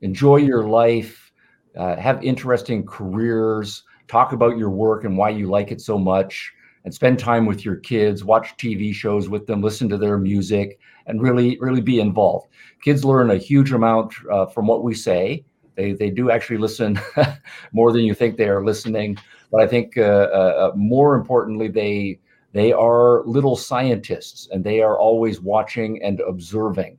[0.00, 1.32] Enjoy your life,
[1.76, 6.52] uh, have interesting careers, talk about your work and why you like it so much,
[6.84, 10.78] and spend time with your kids, watch TV shows with them, listen to their music,
[11.06, 12.48] and really, really be involved.
[12.82, 15.44] Kids learn a huge amount uh, from what we say.
[15.76, 17.00] They, they do actually listen
[17.72, 19.16] more than you think they are listening.
[19.50, 22.20] But I think uh, uh, uh more importantly, they
[22.52, 26.98] they are little scientists and they are always watching and observing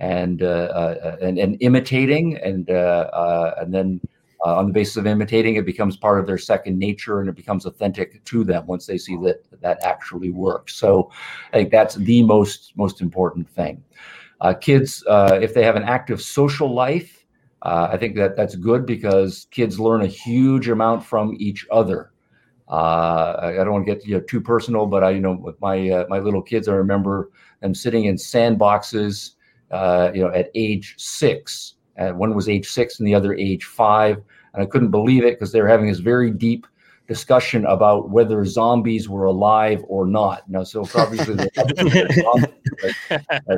[0.00, 4.00] and uh, uh, and, and imitating, and uh, and then
[4.42, 7.66] on the basis of imitating, it becomes part of their second nature, and it becomes
[7.66, 10.74] authentic to them once they see that that actually works.
[10.74, 11.12] So,
[11.52, 13.84] I think that's the most most important thing.
[14.60, 17.16] kids, if they have an active social life.
[17.62, 22.10] Uh, I think that that's good because kids learn a huge amount from each other.
[22.70, 25.60] Uh, I, don't want to get you know, too personal, but I, you know, with
[25.60, 27.28] my uh, my little kids, I remember
[27.60, 29.32] them sitting in sandboxes
[29.70, 31.74] uh, you know, at age six.
[31.98, 34.22] Uh, one was age six and the other age five.
[34.54, 36.66] and I couldn't believe it because they were having this very deep
[37.08, 40.48] discussion about whether zombies were alive or not.
[40.48, 41.50] Now, so obviously that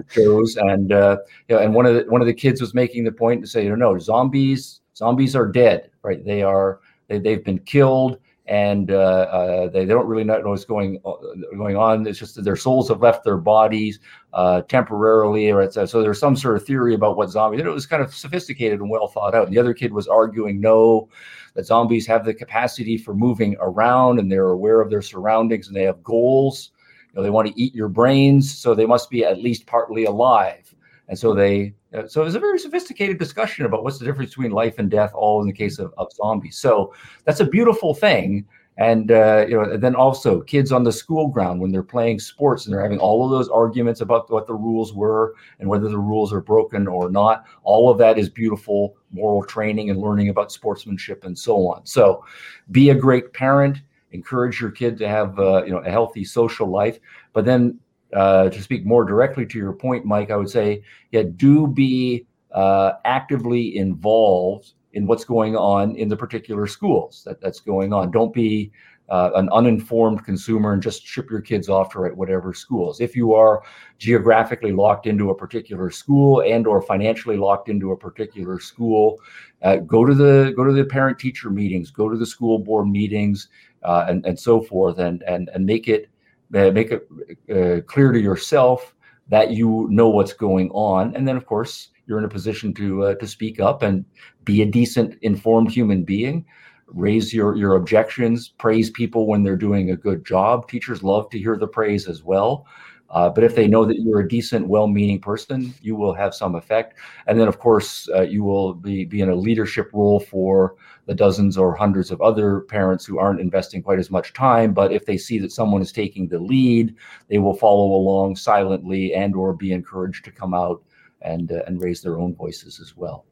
[0.10, 3.04] shows, and uh, you know, and one of the one of the kids was making
[3.04, 6.24] the point to say, you know, no, zombies zombies are dead, right?
[6.24, 10.64] They are they, they've been killed and uh, uh, they, they don't really know what's
[10.64, 11.12] going uh,
[11.56, 12.06] going on.
[12.06, 14.00] It's just that their souls have left their bodies
[14.32, 17.60] uh, temporarily, or it's, so there's some sort of theory about what zombies.
[17.60, 19.46] And it was kind of sophisticated and well thought out.
[19.46, 21.08] And the other kid was arguing no,
[21.54, 25.76] that zombies have the capacity for moving around and they're aware of their surroundings and
[25.76, 26.72] they have goals.
[27.12, 30.04] You know, they want to eat your brains, so they must be at least partly
[30.04, 30.74] alive.
[31.08, 34.30] And so they, uh, so it was a very sophisticated discussion about what's the difference
[34.30, 36.56] between life and death, all in the case of, of zombies.
[36.56, 38.46] So that's a beautiful thing.
[38.78, 42.20] And uh, you know, and then also kids on the school ground when they're playing
[42.20, 45.88] sports and they're having all of those arguments about what the rules were and whether
[45.90, 47.44] the rules are broken or not.
[47.64, 51.84] All of that is beautiful moral training and learning about sportsmanship and so on.
[51.84, 52.24] So,
[52.70, 53.82] be a great parent.
[54.12, 56.98] Encourage your kid to have uh, you know a healthy social life,
[57.34, 57.78] but then
[58.12, 62.26] uh, to speak more directly to your point, Mike, I would say, yeah, do be
[62.52, 68.10] uh, actively involved in what's going on in the particular schools that, that's going on.
[68.10, 68.70] Don't be
[69.08, 73.00] uh, an uninformed consumer and just ship your kids off to whatever schools.
[73.00, 73.62] If you are
[73.98, 79.20] geographically locked into a particular school and or financially locked into a particular school,
[79.62, 82.88] uh, go to the go to the parent teacher meetings, go to the school board
[82.88, 83.48] meetings,
[83.82, 86.08] uh, and and so forth, and and and make it
[86.54, 87.08] uh, make it
[87.50, 88.94] uh, clear to yourself
[89.28, 93.04] that you know what's going on, and then of course you're in a position to
[93.04, 94.04] uh, to speak up and
[94.44, 96.44] be a decent, informed human being.
[96.88, 98.48] Raise your your objections.
[98.48, 100.68] Praise people when they're doing a good job.
[100.68, 102.66] Teachers love to hear the praise as well.
[103.12, 106.54] Uh, but if they know that you're a decent, well-meaning person, you will have some
[106.54, 106.98] effect.
[107.26, 111.14] And then, of course, uh, you will be be in a leadership role for the
[111.14, 114.72] dozens or hundreds of other parents who aren't investing quite as much time.
[114.72, 116.94] But if they see that someone is taking the lead,
[117.28, 120.82] they will follow along silently and or be encouraged to come out
[121.20, 123.26] and uh, and raise their own voices as well.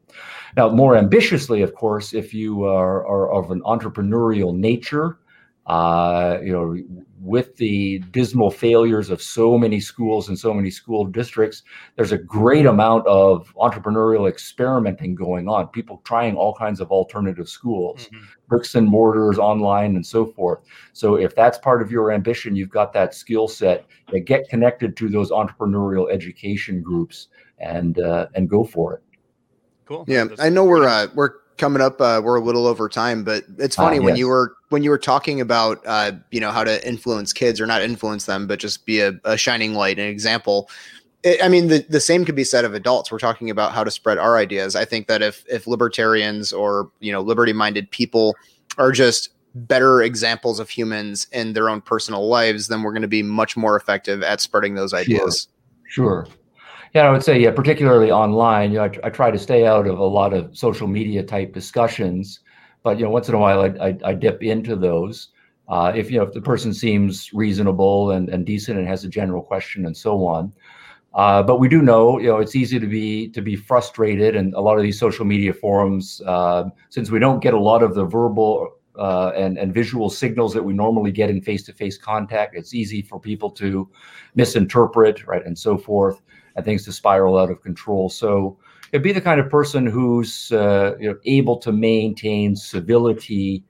[0.57, 5.17] Now, more ambitiously, of course, if you are, are of an entrepreneurial nature,
[5.67, 6.77] uh, you know,
[7.21, 11.61] with the dismal failures of so many schools and so many school districts,
[11.95, 15.67] there's a great amount of entrepreneurial experimenting going on.
[15.67, 18.25] People trying all kinds of alternative schools, mm-hmm.
[18.49, 20.63] bricks and mortars, online, and so forth.
[20.93, 23.85] So, if that's part of your ambition, you've got that skill set.
[24.25, 27.27] Get connected to those entrepreneurial education groups
[27.59, 29.03] and uh, and go for it.
[29.85, 30.05] Cool.
[30.07, 32.01] Yeah, I know we're uh, we're coming up.
[32.01, 34.89] Uh, we're a little over time, but it's funny uh, when you were when you
[34.89, 38.59] were talking about uh, you know how to influence kids or not influence them, but
[38.59, 40.69] just be a, a shining light, an example.
[41.23, 43.11] It, I mean, the, the same could be said of adults.
[43.11, 44.75] We're talking about how to spread our ideas.
[44.75, 48.35] I think that if if libertarians or you know liberty minded people
[48.77, 53.07] are just better examples of humans in their own personal lives, then we're going to
[53.07, 55.47] be much more effective at spreading those ideas.
[55.85, 56.25] Sure.
[56.25, 56.35] sure.
[56.93, 58.71] Yeah, I would say, yeah, particularly online.
[58.71, 61.53] You know, I, I, try to stay out of a lot of social media type
[61.53, 62.41] discussions,
[62.83, 65.29] but you know, once in a while, I, I, I dip into those.
[65.69, 69.09] Uh, if you know, if the person seems reasonable and, and decent and has a
[69.09, 70.51] general question and so on.
[71.13, 74.53] Uh, but we do know, you know, it's easy to be to be frustrated, and
[74.53, 77.95] a lot of these social media forums, uh, since we don't get a lot of
[77.95, 82.73] the verbal uh, and and visual signals that we normally get in face-to-face contact, it's
[82.73, 83.89] easy for people to
[84.35, 86.21] misinterpret, right, and so forth
[86.55, 88.09] and things to spiral out of control.
[88.09, 88.57] So
[88.91, 93.63] it'd be the kind of person who's uh, you know, able to maintain civility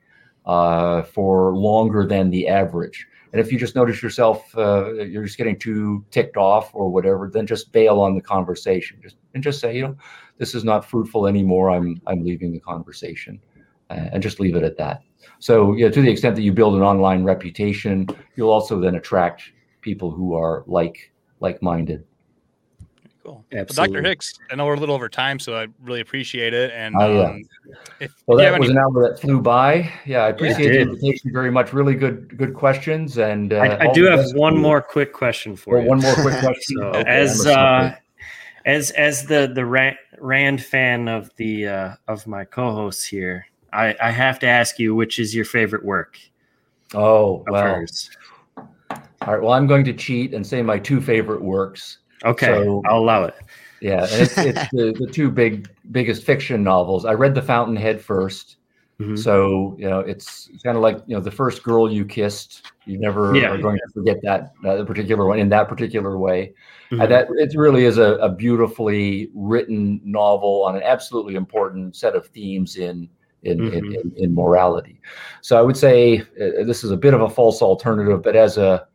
[0.45, 3.07] uh, for longer than the average.
[3.32, 7.29] And if you just notice yourself, uh, you're just getting too ticked off or whatever,
[7.32, 8.99] then just bail on the conversation.
[9.01, 9.95] Just and just say, you know,
[10.38, 11.71] this is not fruitful anymore.
[11.71, 13.39] I'm I'm leaving the conversation,
[13.89, 15.03] and just leave it at that.
[15.39, 19.43] So, yeah, to the extent that you build an online reputation, you'll also then attract
[19.82, 22.03] people who are like like-minded.
[23.24, 23.45] Cool.
[23.51, 23.93] Absolutely.
[23.93, 24.09] Well, Dr.
[24.09, 26.72] Hicks, I know we're a little over time, so I really appreciate it.
[26.72, 27.30] And oh, yeah.
[27.30, 27.43] Um,
[27.99, 28.78] if, well, that was any...
[28.78, 29.91] an hour that flew by.
[30.05, 31.72] Yeah, I appreciate yeah, the invitation very much.
[31.72, 33.19] Really good, good questions.
[33.19, 35.89] And uh, I, I do have one more quick question for well, you.
[35.89, 36.78] One more quick question.
[36.78, 37.95] so, okay, as uh,
[38.65, 39.65] as as the the
[40.19, 44.95] Rand fan of the uh, of my co-hosts here, I, I have to ask you,
[44.95, 46.17] which is your favorite work?
[46.95, 47.86] Oh well.
[48.57, 49.41] All right.
[49.41, 51.99] Well, I'm going to cheat and say my two favorite works.
[52.24, 53.36] Okay, so, I'll allow it.
[53.82, 57.05] Yeah, it's, it's the, the two big biggest fiction novels.
[57.05, 58.55] I read The Fountainhead 1st
[58.99, 59.15] mm-hmm.
[59.15, 62.72] so you know it's, it's kind of like you know the first girl you kissed.
[62.86, 63.86] You never yeah, are going yeah.
[63.88, 66.53] to forget that that particular one in that particular way.
[66.91, 67.09] Mm-hmm.
[67.09, 72.28] that it really is a, a beautifully written novel on an absolutely important set of
[72.28, 73.09] themes in
[73.43, 73.74] in, Mhm.
[73.74, 75.01] in, in, in morality.
[75.41, 78.57] So I would say uh, this is a bit of a false alternative, but as
[78.57, 78.86] a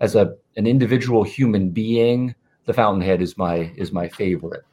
[0.00, 2.34] as a an individual human being,
[2.66, 4.64] the Fountainhead is my is my favorite.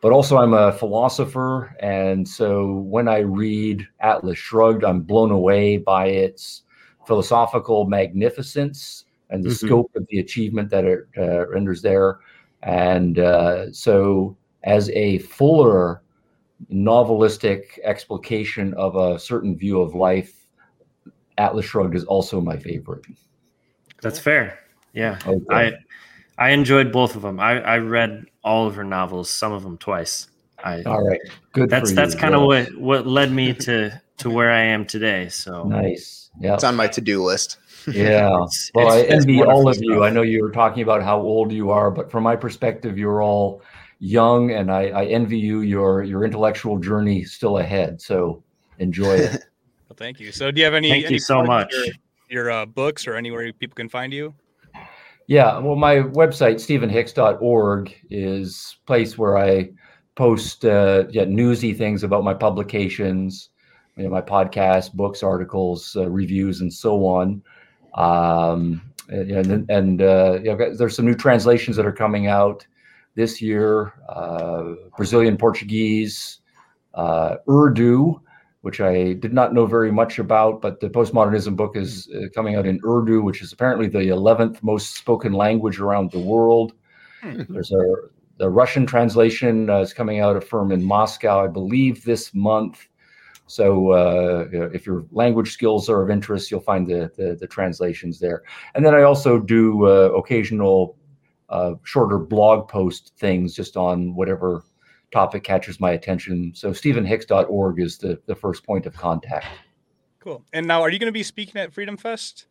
[0.00, 5.76] But also, I'm a philosopher, and so when I read Atlas Shrugged, I'm blown away
[5.76, 6.62] by its
[7.06, 9.54] philosophical magnificence and the Mhm.
[9.56, 12.20] scope of the achievement that it uh, renders there.
[12.62, 16.02] And uh, so, as a fuller
[16.72, 20.46] novelistic explication of a certain view of life,
[21.36, 23.04] Atlas Shrugged is also my favorite.
[24.02, 24.58] That's fair.
[24.94, 25.18] Yeah.
[25.26, 25.44] Okay.
[25.50, 25.72] I
[26.40, 27.38] I enjoyed both of them.
[27.38, 30.28] I, I read all of her novels, some of them twice.
[30.64, 31.20] I All right,
[31.52, 31.70] good.
[31.70, 35.28] that's for that's kind of what what led me to to where I am today.
[35.28, 36.30] So nice.
[36.40, 37.58] Yeah, It's on my to-do list.
[37.86, 38.28] yeah.
[38.34, 40.04] It's- Well, I it's- it's envy all of you.
[40.04, 43.22] I know you were talking about how old you are, but from my perspective, you're
[43.22, 43.62] all
[43.98, 45.60] young, and I, I envy you.
[45.60, 48.00] Your your intellectual journey still ahead.
[48.00, 48.42] So
[48.78, 49.44] enjoy it.
[49.88, 50.30] Well, thank you.
[50.30, 50.88] So, do you have any?
[50.88, 51.74] Thank any you so much.
[51.74, 51.92] for
[52.28, 54.32] Your uh, books or anywhere people can find you?
[55.30, 59.70] Yeah, well, my website stephenhicks.org is place where I
[60.16, 63.50] post uh, yeah newsy things about my publications,
[63.96, 67.44] you know, my podcast, books, articles, uh, reviews, and so on.
[67.94, 70.40] Um, and and uh,
[70.76, 72.66] there's some new translations that are coming out
[73.14, 76.40] this year: uh, Brazilian Portuguese,
[76.94, 78.20] uh, Urdu,
[78.62, 82.56] which I did not know very much about, but the postmodernism book is uh, coming
[82.56, 86.74] out in Urdu, which is apparently the 11th most spoken language around the world.
[87.22, 87.42] Hmm.
[87.48, 87.94] There's a
[88.40, 92.88] the Russian translation uh, is coming out of firm in Moscow, I believe, this month.
[93.46, 98.18] So uh, if your language skills are of interest, you'll find the, the, the translations
[98.18, 98.42] there.
[98.74, 100.96] And then I also do uh, occasional
[101.50, 104.64] uh, shorter blog post things just on whatever
[105.10, 106.52] topic catches my attention.
[106.54, 109.46] So stephenhicks.org is the, the first point of contact.
[110.20, 110.44] Cool.
[110.52, 112.46] And now, are you going to be speaking at Freedom Fest?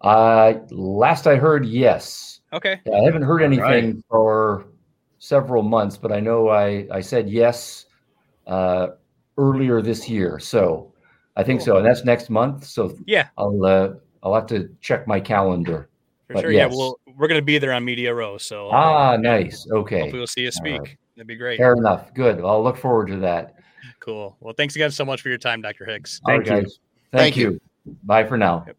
[0.00, 2.40] Uh, last I heard, yes.
[2.52, 2.80] Okay.
[2.92, 4.04] I haven't heard anything right.
[4.08, 4.66] for
[5.18, 7.86] several months, but I know I, I said yes
[8.46, 8.88] uh,
[9.36, 10.38] earlier this year.
[10.38, 10.92] So
[11.36, 11.76] I think so.
[11.76, 12.64] And that's next month.
[12.64, 15.88] So Yeah, I'll uh, I'll have to check my calendar.
[16.26, 16.52] for But sure.
[16.52, 19.66] Yeah, well, we're going to be there on Media Row, so Ah, uh, nice.
[19.70, 20.00] Okay.
[20.00, 20.96] hopefully we'll see you speak.
[21.18, 21.26] Right.
[21.26, 21.58] That'd be great.
[21.58, 22.14] Fair enough.
[22.14, 22.40] Good.
[22.40, 23.56] I'll look forward to that.
[24.00, 24.36] Cool.
[24.40, 25.84] Well, thanks again so much for your time, Dr.
[25.84, 26.20] Hicks.
[26.24, 26.62] All right, Thank you.
[26.62, 26.78] guys.
[27.10, 27.50] Thank, Thank you.
[27.86, 27.96] you.
[28.04, 28.64] Bye for now.
[28.66, 28.76] Yep.